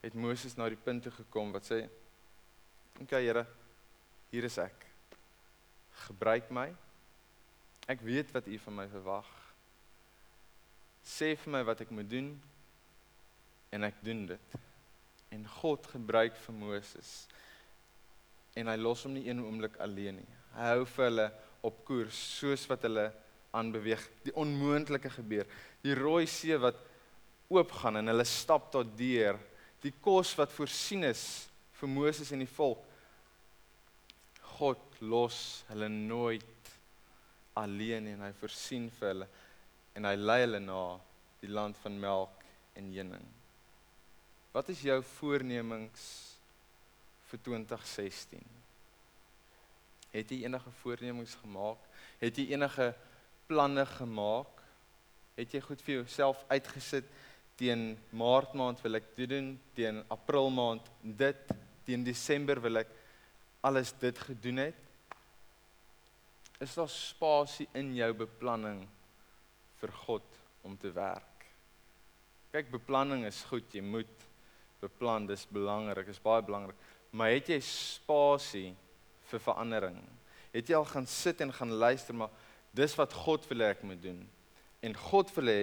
het 0.04 0.14
Moses 0.14 0.56
na 0.56 0.70
die 0.70 0.84
punt 0.86 1.04
toe 1.04 1.12
gekom 1.12 1.52
wat 1.52 1.64
sê: 1.64 1.90
"Oké 2.96 3.04
okay, 3.04 3.26
Here, 3.26 3.46
hier 4.32 4.44
is 4.44 4.58
ek 4.58 4.87
gebruik 6.06 6.52
my. 6.54 6.70
Ek 7.88 8.04
weet 8.04 8.32
wat 8.36 8.48
U 8.48 8.58
van 8.66 8.76
my 8.82 8.88
verwag. 8.92 9.28
Sê 11.08 11.34
vir 11.40 11.54
my 11.56 11.64
wat 11.68 11.82
ek 11.86 11.92
moet 11.96 12.10
doen 12.12 12.34
en 13.72 13.88
ek 13.88 14.00
doen 14.04 14.26
dit. 14.34 14.58
En 15.32 15.44
God 15.60 15.88
gebruik 15.92 16.36
vir 16.46 16.56
Moses. 16.56 17.12
En 18.58 18.68
hy 18.72 18.76
los 18.80 19.06
hom 19.06 19.16
nie 19.16 19.28
een 19.28 19.44
oomblik 19.44 19.78
alleen 19.84 20.20
nie. 20.22 20.34
Hy 20.58 20.74
hou 20.74 20.84
vir 20.90 21.10
hulle 21.10 21.28
op 21.68 21.84
koers 21.88 22.20
soos 22.40 22.66
wat 22.72 22.84
hulle 22.88 23.10
aanbeweeg. 23.56 24.04
Die 24.26 24.36
onmoontlike 24.36 25.12
gebeur. 25.20 25.48
Die 25.84 25.96
rooi 25.98 26.26
see 26.30 26.58
wat 26.60 26.80
oopgaan 27.52 28.02
en 28.02 28.12
hulle 28.12 28.28
stap 28.28 28.72
tot 28.74 28.92
deur. 29.00 29.40
Die 29.84 29.94
kos 30.04 30.34
wat 30.40 30.52
voorsien 30.56 31.08
is 31.08 31.24
vir 31.80 31.92
Moses 31.92 32.34
en 32.34 32.44
die 32.44 32.56
volk. 32.58 32.84
God 34.58 35.02
los 35.02 35.64
hulle 35.70 35.90
nooit 35.90 36.72
alleen 37.58 38.08
en 38.14 38.24
hy 38.26 38.32
voorsien 38.40 38.90
vir 39.00 39.12
hulle 39.12 39.28
en 39.98 40.06
hy 40.06 40.16
lei 40.18 40.40
hulle 40.44 40.62
na 40.62 40.82
die 41.42 41.50
land 41.50 41.78
van 41.82 41.98
melk 42.02 42.46
en 42.78 42.90
honing. 42.94 43.26
Wat 44.54 44.70
is 44.74 44.82
jou 44.86 44.98
voornemings 45.18 46.06
vir 47.30 47.42
2016? 47.46 48.46
Het 50.14 50.34
jy 50.34 50.44
enige 50.46 50.72
voornemings 50.82 51.36
gemaak? 51.42 51.82
Het 52.22 52.42
jy 52.42 52.48
enige 52.56 52.92
planne 53.50 53.86
gemaak? 53.98 54.64
Het 55.38 55.58
jy 55.58 55.62
goed 55.66 55.84
vir 55.86 56.00
jouself 56.00 56.42
uitgesit 56.50 57.10
teen 57.58 57.92
Maart 58.14 58.54
maand 58.58 58.82
wil 58.86 59.00
ek 59.00 59.10
dit 59.18 59.30
doen, 59.30 59.56
teen 59.78 60.04
April 60.14 60.50
maand 60.54 60.90
dit, 61.02 61.54
teen 61.86 62.06
Desember 62.06 62.62
wil 62.62 62.84
ek 62.84 62.97
alles 63.62 63.94
dit 64.00 64.20
gedoen 64.20 64.62
het? 64.68 64.84
Is 66.64 66.74
daar 66.74 66.90
spasie 66.90 67.68
in 67.78 67.94
jou 67.96 68.10
beplanning 68.18 68.82
vir 69.82 69.94
God 70.06 70.40
om 70.66 70.78
te 70.78 70.92
werk? 70.92 71.46
Kyk, 72.54 72.72
beplanning 72.74 73.26
is 73.28 73.44
goed, 73.50 73.70
jy 73.76 73.84
moet 73.86 74.26
beplan, 74.82 75.28
dis 75.30 75.46
belangrik, 75.54 76.10
is 76.10 76.22
baie 76.22 76.42
belangrik. 76.46 76.78
Maar 77.14 77.36
het 77.36 77.52
jy 77.52 77.60
spasie 77.64 78.72
vir 79.30 79.44
verandering? 79.44 80.00
Het 80.54 80.72
jy 80.72 80.80
al 80.80 80.88
gaan 80.90 81.08
sit 81.10 81.42
en 81.44 81.54
gaan 81.54 81.76
luister 81.78 82.18
maar 82.18 82.34
dis 82.78 82.96
wat 82.98 83.14
God 83.26 83.46
wil 83.50 83.64
hê 83.64 83.72
ek 83.74 83.86
moet 83.88 84.02
doen. 84.02 84.20
En 84.86 84.98
God 85.10 85.32
wil 85.38 85.52
hê 85.52 85.62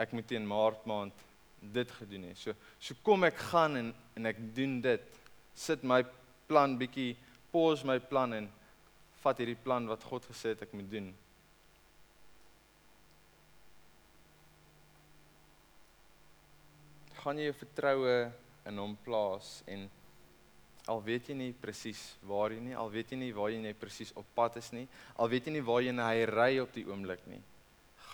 ek 0.00 0.12
moet 0.14 0.28
teen 0.28 0.46
Maart 0.46 0.84
maand 0.88 1.24
dit 1.60 1.90
gedoen 1.98 2.28
het. 2.28 2.38
So 2.38 2.54
so 2.78 2.98
kom 3.06 3.26
ek 3.26 3.38
gaan 3.50 3.78
en 3.80 3.94
en 4.16 4.30
ek 4.30 4.40
doen 4.56 4.78
dit. 4.84 5.06
Sit 5.56 5.82
my 5.84 6.02
plan 6.46 6.76
bietjie 6.78 7.14
pause 7.52 7.86
my 7.86 7.98
plan 7.98 8.34
en 8.36 8.48
vat 9.22 9.38
hierdie 9.42 9.58
plan 9.58 9.86
wat 9.90 10.04
God 10.06 10.26
gesê 10.30 10.54
het 10.54 10.64
ek 10.66 10.74
moet 10.76 10.88
doen. 10.90 11.10
Gaan 17.22 17.40
jy 17.40 17.48
jou 17.48 17.56
vertroue 17.64 18.18
in 18.70 18.82
hom 18.82 18.94
plaas 19.06 19.60
en 19.70 19.88
al 20.90 21.02
weet 21.02 21.32
jy 21.32 21.34
nie 21.38 21.52
presies 21.58 22.00
waar 22.26 22.54
jy 22.54 22.60
nie, 22.62 22.76
al 22.78 22.90
weet 22.92 23.10
jy 23.12 23.18
nie 23.18 23.32
waar 23.34 23.50
jy 23.50 23.58
net 23.62 23.78
presies 23.80 24.12
op 24.18 24.26
pad 24.38 24.60
is 24.60 24.70
nie, 24.74 24.86
al 25.18 25.30
weet 25.32 25.48
jy 25.48 25.56
nie 25.56 25.64
waar 25.66 25.82
jy 25.82 25.94
na 25.94 26.10
hy 26.12 26.26
ry 26.30 26.50
op 26.62 26.70
die 26.76 26.86
oomblik 26.86 27.24
nie, 27.30 27.40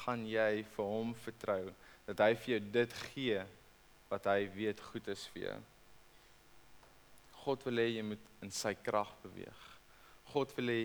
gaan 0.00 0.24
jy 0.28 0.62
vir 0.76 0.88
hom 0.94 1.12
vertrou 1.26 1.66
dat 2.08 2.24
hy 2.24 2.32
vir 2.40 2.54
jou 2.54 2.62
dit 2.78 2.96
gee 3.12 3.44
wat 4.08 4.32
hy 4.32 4.40
weet 4.56 4.80
goed 4.88 5.12
is 5.12 5.26
vir 5.34 5.44
jou. 5.50 5.58
God 7.42 7.64
wil 7.66 7.82
hê 7.82 7.88
jy 7.96 8.04
moet 8.06 8.26
in 8.44 8.50
sy 8.54 8.74
krag 8.78 9.10
beweeg. 9.22 9.62
God 10.32 10.52
wil 10.56 10.72
hê 10.72 10.82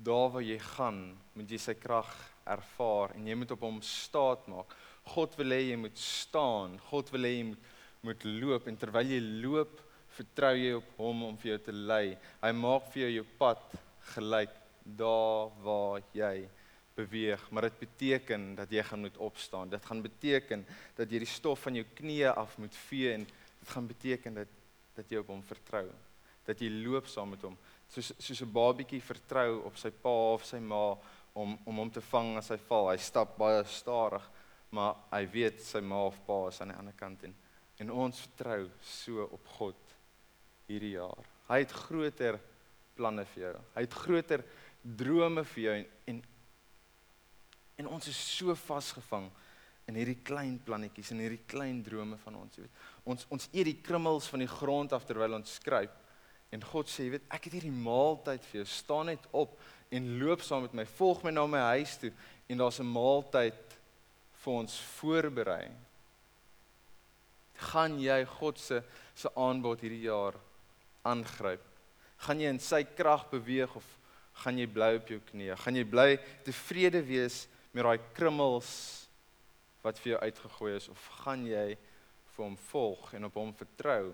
daar 0.00 0.30
waar 0.34 0.44
jy 0.44 0.58
gaan, 0.76 1.02
moet 1.36 1.50
jy 1.50 1.58
sy 1.60 1.74
krag 1.76 2.10
ervaar 2.48 3.14
en 3.16 3.26
jy 3.28 3.36
moet 3.36 3.52
op 3.54 3.66
hom 3.66 3.82
staat 3.84 4.46
maak. 4.50 4.72
God 5.14 5.36
wil 5.38 5.54
hê 5.54 5.60
jy 5.70 5.76
moet 5.80 5.98
staan. 6.00 6.78
God 6.90 7.12
wil 7.14 7.28
hê 7.28 7.36
jy 7.36 7.44
moet 7.52 7.68
moet 8.06 8.24
loop 8.24 8.68
en 8.68 8.78
terwyl 8.80 9.12
jy 9.12 9.20
loop, 9.42 9.80
vertrou 10.16 10.54
jy 10.56 10.70
op 10.78 10.94
hom 11.00 11.26
om 11.28 11.36
vir 11.40 11.52
jou 11.52 11.58
te 11.66 11.74
lei. 11.74 12.16
Hy 12.40 12.52
maak 12.56 12.88
vir 12.94 13.04
jou 13.04 13.10
jou 13.18 13.26
pad 13.40 13.76
gelyk 14.14 14.54
daar 14.98 15.52
waar 15.64 16.00
jy 16.16 16.48
beweeg, 16.96 17.42
maar 17.50 17.68
dit 17.68 17.76
beteken 17.84 18.54
dat 18.58 18.72
jy 18.72 18.82
gaan 18.84 19.04
moet 19.04 19.18
opstaan. 19.22 19.70
Dit 19.70 19.84
gaan 19.86 20.00
beteken 20.02 20.64
dat 20.96 21.12
jy 21.12 21.20
die 21.22 21.28
stof 21.28 21.66
van 21.66 21.78
jou 21.78 21.84
knieë 22.00 22.32
af 22.34 22.56
moet 22.60 22.76
vee 22.88 23.12
en 23.14 23.28
dit 23.28 23.74
gaan 23.74 23.86
beteken 23.88 24.40
dat 24.40 24.56
dat 24.96 25.10
jy 25.10 25.20
op 25.22 25.30
hom 25.32 25.42
vertrou. 25.46 25.86
Dat 26.46 26.60
jy 26.60 26.70
loop 26.82 27.08
saam 27.10 27.34
met 27.34 27.42
hom. 27.46 27.56
Soos 27.90 28.12
soos 28.18 28.42
'n 28.42 28.52
babietjie 28.52 29.00
vertrou 29.00 29.62
op 29.66 29.76
sy 29.76 29.90
pa 29.90 30.16
of 30.34 30.44
sy 30.44 30.58
ma 30.58 30.96
om 31.34 31.58
om 31.64 31.76
hom 31.76 31.90
te 31.90 32.00
vang 32.00 32.36
as 32.36 32.48
hy 32.48 32.56
val. 32.68 32.90
Hy 32.90 32.96
stap 32.96 33.36
baie 33.38 33.64
stadig, 33.64 34.30
maar 34.70 34.96
hy 35.12 35.26
weet 35.26 35.62
sy 35.62 35.80
ma 35.80 36.06
of 36.06 36.18
pa 36.26 36.48
is 36.48 36.60
aan 36.60 36.68
die 36.68 36.78
ander 36.78 36.96
kant 36.96 37.24
en 37.24 37.34
en 37.80 37.90
ons 37.90 38.20
vertrou 38.20 38.70
so 38.82 39.24
op 39.32 39.46
God 39.56 39.76
hierdie 40.68 40.96
jaar. 40.98 41.24
Hy 41.48 41.58
het 41.58 41.72
groter 41.72 42.38
planne 42.94 43.24
vir 43.24 43.42
jou. 43.42 43.54
Hy 43.74 43.80
het 43.80 43.94
groter 43.94 44.44
drome 44.82 45.44
vir 45.44 45.62
jou 45.62 45.76
en 45.78 45.86
en, 46.06 46.22
en 47.76 47.86
ons 47.86 48.08
is 48.08 48.36
so 48.36 48.54
vasgevang 48.54 49.30
in 49.90 49.98
hierdie 49.98 50.20
klein 50.22 50.54
plannetjies 50.62 51.10
en 51.14 51.22
hierdie 51.24 51.42
klein 51.50 51.80
drome 51.82 52.18
van 52.22 52.38
ons, 52.38 52.56
jy 52.56 52.64
weet. 52.64 52.86
Ons 53.10 53.26
ons 53.34 53.48
eet 53.50 53.66
die 53.66 53.80
krummels 53.82 54.28
van 54.30 54.44
die 54.44 54.50
grond 54.50 54.94
af 54.94 55.06
terwyl 55.08 55.34
ons 55.40 55.56
skryf. 55.58 55.92
En 56.54 56.62
God 56.66 56.90
sê, 56.90 57.06
jy 57.06 57.14
weet, 57.16 57.26
ek 57.30 57.46
het 57.46 57.56
hierdie 57.58 57.74
maaltyd 57.74 58.46
vir 58.48 58.60
jou. 58.60 58.66
Staan 58.70 59.10
net 59.10 59.26
op 59.36 59.56
en 59.94 60.08
loop 60.22 60.42
saam 60.46 60.64
met 60.66 60.76
my. 60.78 60.86
Volg 60.98 61.24
my 61.26 61.34
na 61.34 61.46
my 61.50 61.62
huis 61.74 61.96
toe 61.98 62.10
en 62.50 62.62
daar's 62.62 62.80
'n 62.80 62.86
maaltyd 62.86 63.78
vir 64.42 64.52
ons 64.52 64.80
voorberei. 64.98 65.70
Gaan 67.70 68.00
jy 68.00 68.24
God 68.24 68.58
se 68.58 68.82
se 69.14 69.28
aanbod 69.36 69.80
hierdie 69.80 70.06
jaar 70.06 70.34
aangryp? 71.04 71.60
Gaan 72.18 72.40
jy 72.40 72.48
in 72.48 72.58
sy 72.58 72.84
krag 72.84 73.28
beweeg 73.30 73.74
of 73.76 73.84
gaan 74.42 74.58
jy 74.58 74.66
bly 74.66 74.96
op 74.96 75.08
jou 75.08 75.20
knieë? 75.20 75.56
Gaan 75.56 75.76
jy 75.76 75.84
bly 75.84 76.18
tevrede 76.44 77.02
wees 77.02 77.46
met 77.72 77.84
daai 77.84 77.98
krummels 78.14 78.99
wat 79.82 79.98
vir 79.98 80.14
jou 80.14 80.20
uitgegooi 80.20 80.74
is 80.76 80.88
of 80.92 81.06
gaan 81.22 81.46
jy 81.48 81.76
vir 82.34 82.44
hom 82.44 82.56
volg 82.70 83.14
en 83.16 83.28
op 83.28 83.38
hom 83.40 83.54
vertrou 83.56 84.12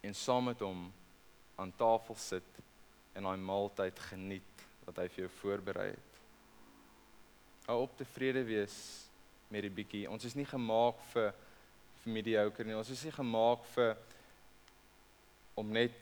en 0.00 0.16
saam 0.16 0.48
met 0.48 0.60
hom 0.64 0.86
aan 1.60 1.72
tafel 1.76 2.16
sit 2.16 2.60
en 3.14 3.28
daai 3.28 3.36
maaltyd 3.36 3.98
geniet 4.10 4.64
wat 4.86 5.02
hy 5.02 5.06
vir 5.12 5.26
jou 5.26 5.32
voorberei 5.40 5.90
het. 5.92 6.20
Hou 7.68 7.82
op 7.84 7.96
tevrede 7.98 8.42
wees 8.48 8.76
met 9.52 9.66
die 9.66 9.72
bietjie. 9.74 10.06
Ons 10.10 10.24
is 10.24 10.36
nie 10.38 10.48
gemaak 10.48 10.98
vir 11.12 11.34
vir 12.00 12.14
mediocre 12.14 12.64
nie. 12.64 12.78
Ons 12.78 12.92
is 12.94 13.02
nie 13.04 13.12
gemaak 13.12 13.66
vir 13.74 13.92
om 15.60 15.68
net 15.74 15.96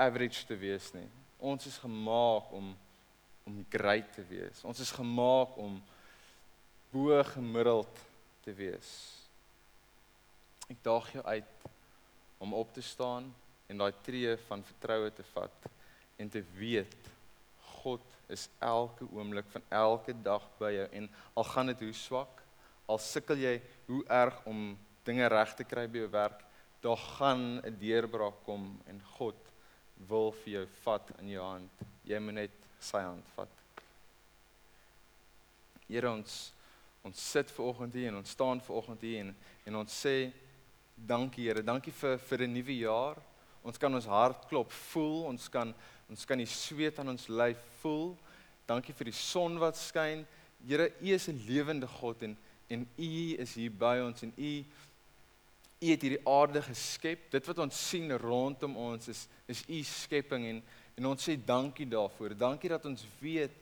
average 0.00 0.46
te 0.48 0.56
wees 0.56 0.88
nie. 0.96 1.08
Ons 1.38 1.68
is 1.68 1.76
gemaak 1.82 2.52
om 2.56 2.72
om 3.42 3.56
great 3.68 4.12
te 4.14 4.22
wees. 4.28 4.60
Ons 4.62 4.80
is 4.80 4.92
gemaak 4.94 5.56
om 5.58 5.80
bo 6.92 7.22
gemiddeld 7.24 8.00
te 8.44 8.52
wees. 8.52 8.90
Ek 10.68 10.80
daag 10.84 11.08
jou 11.14 11.24
uit 11.24 11.64
om 12.42 12.54
op 12.54 12.72
te 12.74 12.84
staan 12.84 13.30
en 13.70 13.80
daai 13.80 13.92
tree 14.04 14.36
van 14.48 14.64
vertroue 14.66 15.10
te 15.16 15.24
vat 15.32 15.68
en 16.20 16.30
te 16.30 16.42
weet 16.58 17.10
God 17.82 18.04
is 18.32 18.46
elke 18.62 19.06
oomblik 19.10 19.48
van 19.54 19.64
elke 19.74 20.14
dag 20.24 20.44
by 20.60 20.70
jou 20.76 20.86
en 21.00 21.08
al 21.34 21.48
gaan 21.48 21.72
dit 21.72 21.84
hoe 21.86 21.96
swak, 21.96 22.42
al 22.86 23.00
sukkel 23.02 23.40
jy 23.40 23.56
hoe 23.88 24.02
erg 24.12 24.38
om 24.48 24.72
dinge 25.06 25.26
reg 25.32 25.54
te 25.58 25.66
kry 25.66 25.88
by 25.90 26.04
jou 26.04 26.12
werk, 26.12 26.44
daar 26.82 27.00
gaan 27.16 27.60
'n 27.64 27.76
deurbraak 27.78 28.44
kom 28.44 28.80
en 28.86 29.00
God 29.16 29.38
wil 30.08 30.32
vir 30.32 30.52
jou 30.52 30.66
vat 30.84 31.10
in 31.18 31.28
jou 31.28 31.44
hand. 31.44 31.70
Jy 32.04 32.18
moet 32.18 32.34
net 32.34 32.56
sy 32.80 33.00
hand 33.00 33.26
vat. 33.36 33.48
Here 35.88 36.10
ons 36.10 36.52
ons 37.02 37.18
sit 37.30 37.50
ver 37.50 37.64
oggend 37.64 37.94
hier 37.98 38.12
en 38.12 38.20
ons 38.20 38.30
staan 38.30 38.60
ver 38.62 38.78
oggend 38.78 39.00
hier 39.02 39.24
en 39.24 39.34
en 39.66 39.76
ons 39.82 40.00
sê 40.04 40.32
dankie 40.94 41.48
Here, 41.48 41.62
dankie 41.62 41.92
vir 41.92 42.18
vir 42.18 42.42
'n 42.46 42.54
nuwe 42.54 42.78
jaar. 42.78 43.16
Ons 43.64 43.78
kan 43.78 43.94
ons 43.94 44.06
hart 44.06 44.48
klop 44.48 44.70
voel, 44.70 45.24
ons 45.26 45.48
kan 45.48 45.74
ons 46.10 46.24
kan 46.26 46.38
die 46.38 46.46
sweet 46.46 46.98
aan 46.98 47.08
ons 47.08 47.28
lyf 47.28 47.58
voel. 47.80 48.16
Dankie 48.66 48.92
vir 48.92 49.04
die 49.04 49.16
son 49.16 49.58
wat 49.58 49.76
skyn. 49.76 50.26
Here, 50.66 50.92
U 51.00 51.06
is 51.06 51.28
'n 51.28 51.40
lewende 51.46 51.86
God 51.86 52.22
en 52.22 52.36
en 52.68 52.86
U 52.98 53.36
is 53.38 53.54
hier 53.54 53.70
by 53.70 53.98
ons 54.00 54.22
en 54.22 54.32
U 54.36 54.64
U 55.82 55.86
het 55.90 56.02
hierdie 56.02 56.26
aarde 56.26 56.62
geskep. 56.62 57.30
Dit 57.30 57.46
wat 57.46 57.58
ons 57.58 57.88
sien 57.88 58.10
rondom 58.18 58.76
ons 58.76 59.08
is 59.08 59.28
is 59.48 59.64
U 59.68 59.82
skepping 59.82 60.46
en 60.46 60.62
en 60.96 61.06
ons 61.06 61.28
sê 61.28 61.36
dankie 61.36 61.86
daarvoor. 61.86 62.36
Dankie 62.36 62.68
dat 62.68 62.84
ons 62.86 63.06
weet 63.20 63.52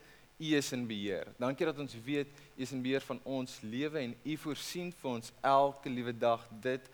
U 0.41 0.57
is 0.57 0.73
in 0.73 0.87
beheer. 0.89 1.29
Dankie 1.37 1.67
dat 1.69 1.79
ons 1.83 1.95
weet 2.05 2.31
U 2.57 2.63
is 2.65 2.73
in 2.73 2.81
beheer 2.83 3.05
van 3.05 3.21
ons 3.29 3.59
lewe 3.61 4.01
en 4.01 4.15
U 4.25 4.37
voorsien 4.41 4.89
vir 5.03 5.11
ons 5.11 5.33
elke 5.45 5.93
liewe 5.93 6.15
dag 6.17 6.47
dit 6.65 6.87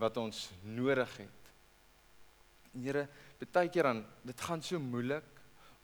wat 0.00 0.16
ons 0.16 0.46
nodig 0.64 1.10
het. 1.20 1.50
Here, 2.74 3.04
baie 3.52 3.68
keer 3.70 3.90
dan 3.90 4.00
dit 4.24 4.40
gaan 4.40 4.62
so 4.64 4.80
moeilik. 4.80 5.26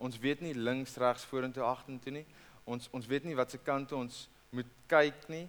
Ons 0.00 0.16
weet 0.18 0.40
nie 0.40 0.54
links, 0.56 0.96
regs, 0.96 1.26
vorentoe, 1.28 1.62
agtertoe 1.68 2.14
nie. 2.20 2.26
Ons 2.64 2.88
ons 2.96 3.06
weet 3.06 3.28
nie 3.28 3.36
wat 3.36 3.52
se 3.52 3.60
kant 3.60 3.92
ons 3.92 4.24
moet 4.56 4.72
kyk 4.88 5.28
nie. 5.30 5.44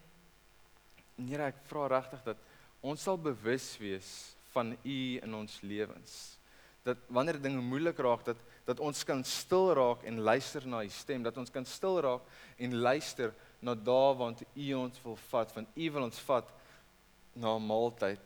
Here, 1.15 1.47
ek 1.53 1.63
vra 1.71 1.87
regtig 1.95 2.27
dat 2.27 2.45
ons 2.83 3.01
sal 3.01 3.17
bewus 3.21 3.71
wees 3.79 4.11
van 4.51 4.75
U 4.75 4.99
in 5.23 5.39
ons 5.39 5.59
lewens. 5.63 6.19
Dat 6.83 6.97
wanneer 7.07 7.41
dinge 7.41 7.61
moeilik 7.61 7.97
raak, 7.97 8.25
dat 8.25 8.37
dat 8.65 8.79
ons 8.79 9.03
kan 9.03 9.23
stil 9.23 9.73
raak 9.73 10.03
en 10.03 10.19
luister 10.21 10.67
na 10.67 10.83
U 10.83 10.89
stem, 10.89 11.23
dat 11.23 11.37
ons 11.37 11.49
kan 11.51 11.65
stil 11.65 11.99
raak 12.01 12.21
en 12.57 12.75
luister 12.75 13.33
na 13.59 13.75
daar 13.75 14.15
waar 14.15 14.33
U 14.55 14.73
ons 14.73 15.01
wil 15.03 15.15
vat, 15.15 15.53
want 15.55 15.69
U 15.75 15.91
wil 15.91 16.03
ons 16.03 16.19
vat 16.29 16.53
na 17.33 17.55
'n 17.57 17.65
maaltyd. 17.65 18.19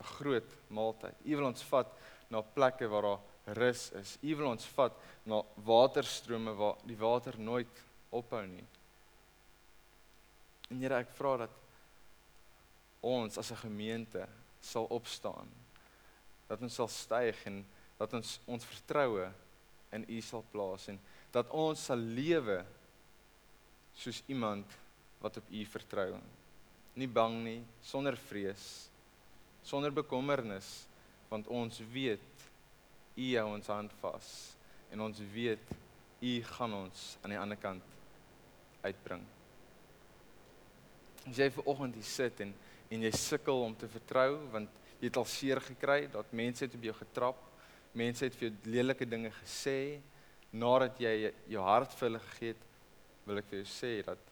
'n 0.00 0.04
Groot 0.04 0.50
maaltyd. 0.68 1.14
U 1.24 1.36
wil 1.36 1.46
ons 1.46 1.62
vat 1.62 1.88
na 2.28 2.40
plekke 2.40 2.88
waar 2.88 3.02
daar 3.02 3.20
rus 3.44 3.90
is. 3.92 4.18
U 4.22 4.36
wil 4.36 4.50
ons 4.50 4.64
vat 4.64 4.92
na 5.24 5.42
waterstrome 5.54 6.54
waar 6.54 6.76
die 6.84 6.96
water 6.96 7.38
nooit 7.38 7.82
ophou 8.10 8.46
nie. 8.46 8.66
En 10.70 10.80
Here, 10.80 10.94
ek 10.94 11.10
vra 11.16 11.36
dat 11.36 11.50
ons 13.00 13.38
as 13.38 13.50
'n 13.50 13.56
gemeente 13.56 14.28
sal 14.60 14.84
opstaan. 14.84 15.61
Dat 16.52 16.60
ons 16.60 16.76
sal 16.76 16.90
styg 16.92 17.40
en 17.48 17.62
dat 17.96 18.12
ons 18.18 18.36
ons 18.50 18.68
vertroue 18.68 19.30
in 19.96 20.04
U 20.08 20.20
sal 20.24 20.44
plaas 20.52 20.86
en 20.92 21.00
dat 21.32 21.48
ons 21.56 21.88
sal 21.88 22.00
lewe 22.00 22.60
soos 23.96 24.20
iemand 24.28 24.68
wat 25.22 25.40
op 25.40 25.48
U 25.48 25.64
vertrou. 25.72 26.10
Nie 26.98 27.08
bang 27.08 27.38
nie, 27.40 27.60
sonder 27.80 28.18
vrees, 28.28 28.90
sonder 29.64 29.94
bekommernis 29.94 30.82
want 31.32 31.48
ons 31.48 31.80
weet 31.92 32.48
u 33.16 33.28
hou 33.36 33.46
ons 33.54 33.70
hand 33.72 33.92
vas 34.00 34.28
en 34.92 35.04
ons 35.06 35.22
weet 35.32 35.72
u 36.22 36.32
gaan 36.54 36.74
ons 36.76 37.04
aan 37.22 37.32
die 37.34 37.40
ander 37.40 37.58
kant 37.60 37.96
uitbring. 38.82 39.22
As 41.28 41.38
jy 41.38 41.48
ver 41.54 41.68
oggend 41.70 41.96
hier 41.98 42.08
sit 42.08 42.44
en 42.44 42.54
en 42.92 43.06
jy 43.06 43.10
sukkel 43.16 43.62
om 43.64 43.72
te 43.78 43.88
vertrou 43.88 44.36
want 44.52 44.81
jy 45.02 45.10
het 45.10 45.18
al 45.18 45.26
seer 45.26 45.58
gekry, 45.60 46.06
dat 46.06 46.30
mense 46.30 46.62
het 46.62 46.74
op 46.78 46.84
jou 46.86 46.94
getrap, 46.94 47.38
mense 47.98 48.22
het 48.24 48.36
vir 48.38 48.48
jou 48.48 48.70
lelike 48.70 49.06
dinge 49.08 49.32
gesê 49.42 49.98
nadat 50.54 51.00
jy 51.02 51.32
jou 51.50 51.64
hart 51.66 51.96
vir 51.98 52.08
hulle 52.08 52.20
gegee 52.28 52.52
het, 52.52 52.62
wil 53.26 53.40
ek 53.40 53.48
vir 53.50 53.58
jou 53.62 53.68
sê 53.72 53.92
dat 54.06 54.30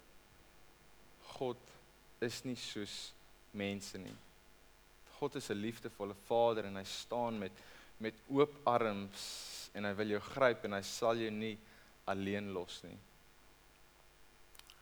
God 1.35 1.75
is 2.23 2.39
nie 2.47 2.57
soos 2.61 2.97
mense 3.57 3.99
nie. 3.99 4.15
God 5.19 5.37
is 5.37 5.51
'n 5.51 5.59
liefdevolle 5.59 6.15
Vader 6.29 6.67
en 6.67 6.77
hy 6.77 6.85
staan 6.85 7.39
met 7.39 7.53
met 8.01 8.15
oop 8.29 8.55
arms 8.65 9.71
en 9.75 9.85
hy 9.85 9.93
wil 9.93 10.15
jou 10.15 10.21
gryp 10.21 10.65
en 10.65 10.73
hy 10.73 10.83
sal 10.83 11.19
jou 11.21 11.31
nie 11.31 11.59
alleen 12.09 12.53
los 12.53 12.83
nie. 12.83 12.97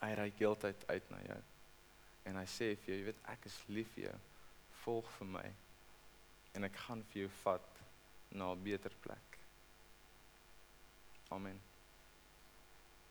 Hy 0.00 0.12
ry 0.14 0.28
heeltyd 0.38 0.84
uit 0.88 1.10
na 1.10 1.22
jou. 1.26 1.38
En 2.30 2.36
hy 2.36 2.44
sê 2.46 2.76
vir 2.76 2.92
jou, 2.92 2.98
jy 2.98 3.06
weet 3.08 3.24
ek 3.34 3.48
is 3.50 3.56
lief 3.74 3.90
vir 3.96 4.04
jou. 4.04 4.18
Volg 4.84 5.10
vir 5.18 5.26
my. 5.26 5.48
En 6.58 6.66
ek 6.66 6.78
gaan 6.88 7.04
vir 7.06 7.20
jou 7.20 7.30
vat 7.44 7.82
na 8.34 8.50
'n 8.50 8.62
beter 8.62 8.94
plek. 9.04 9.38
Amen. 11.30 11.67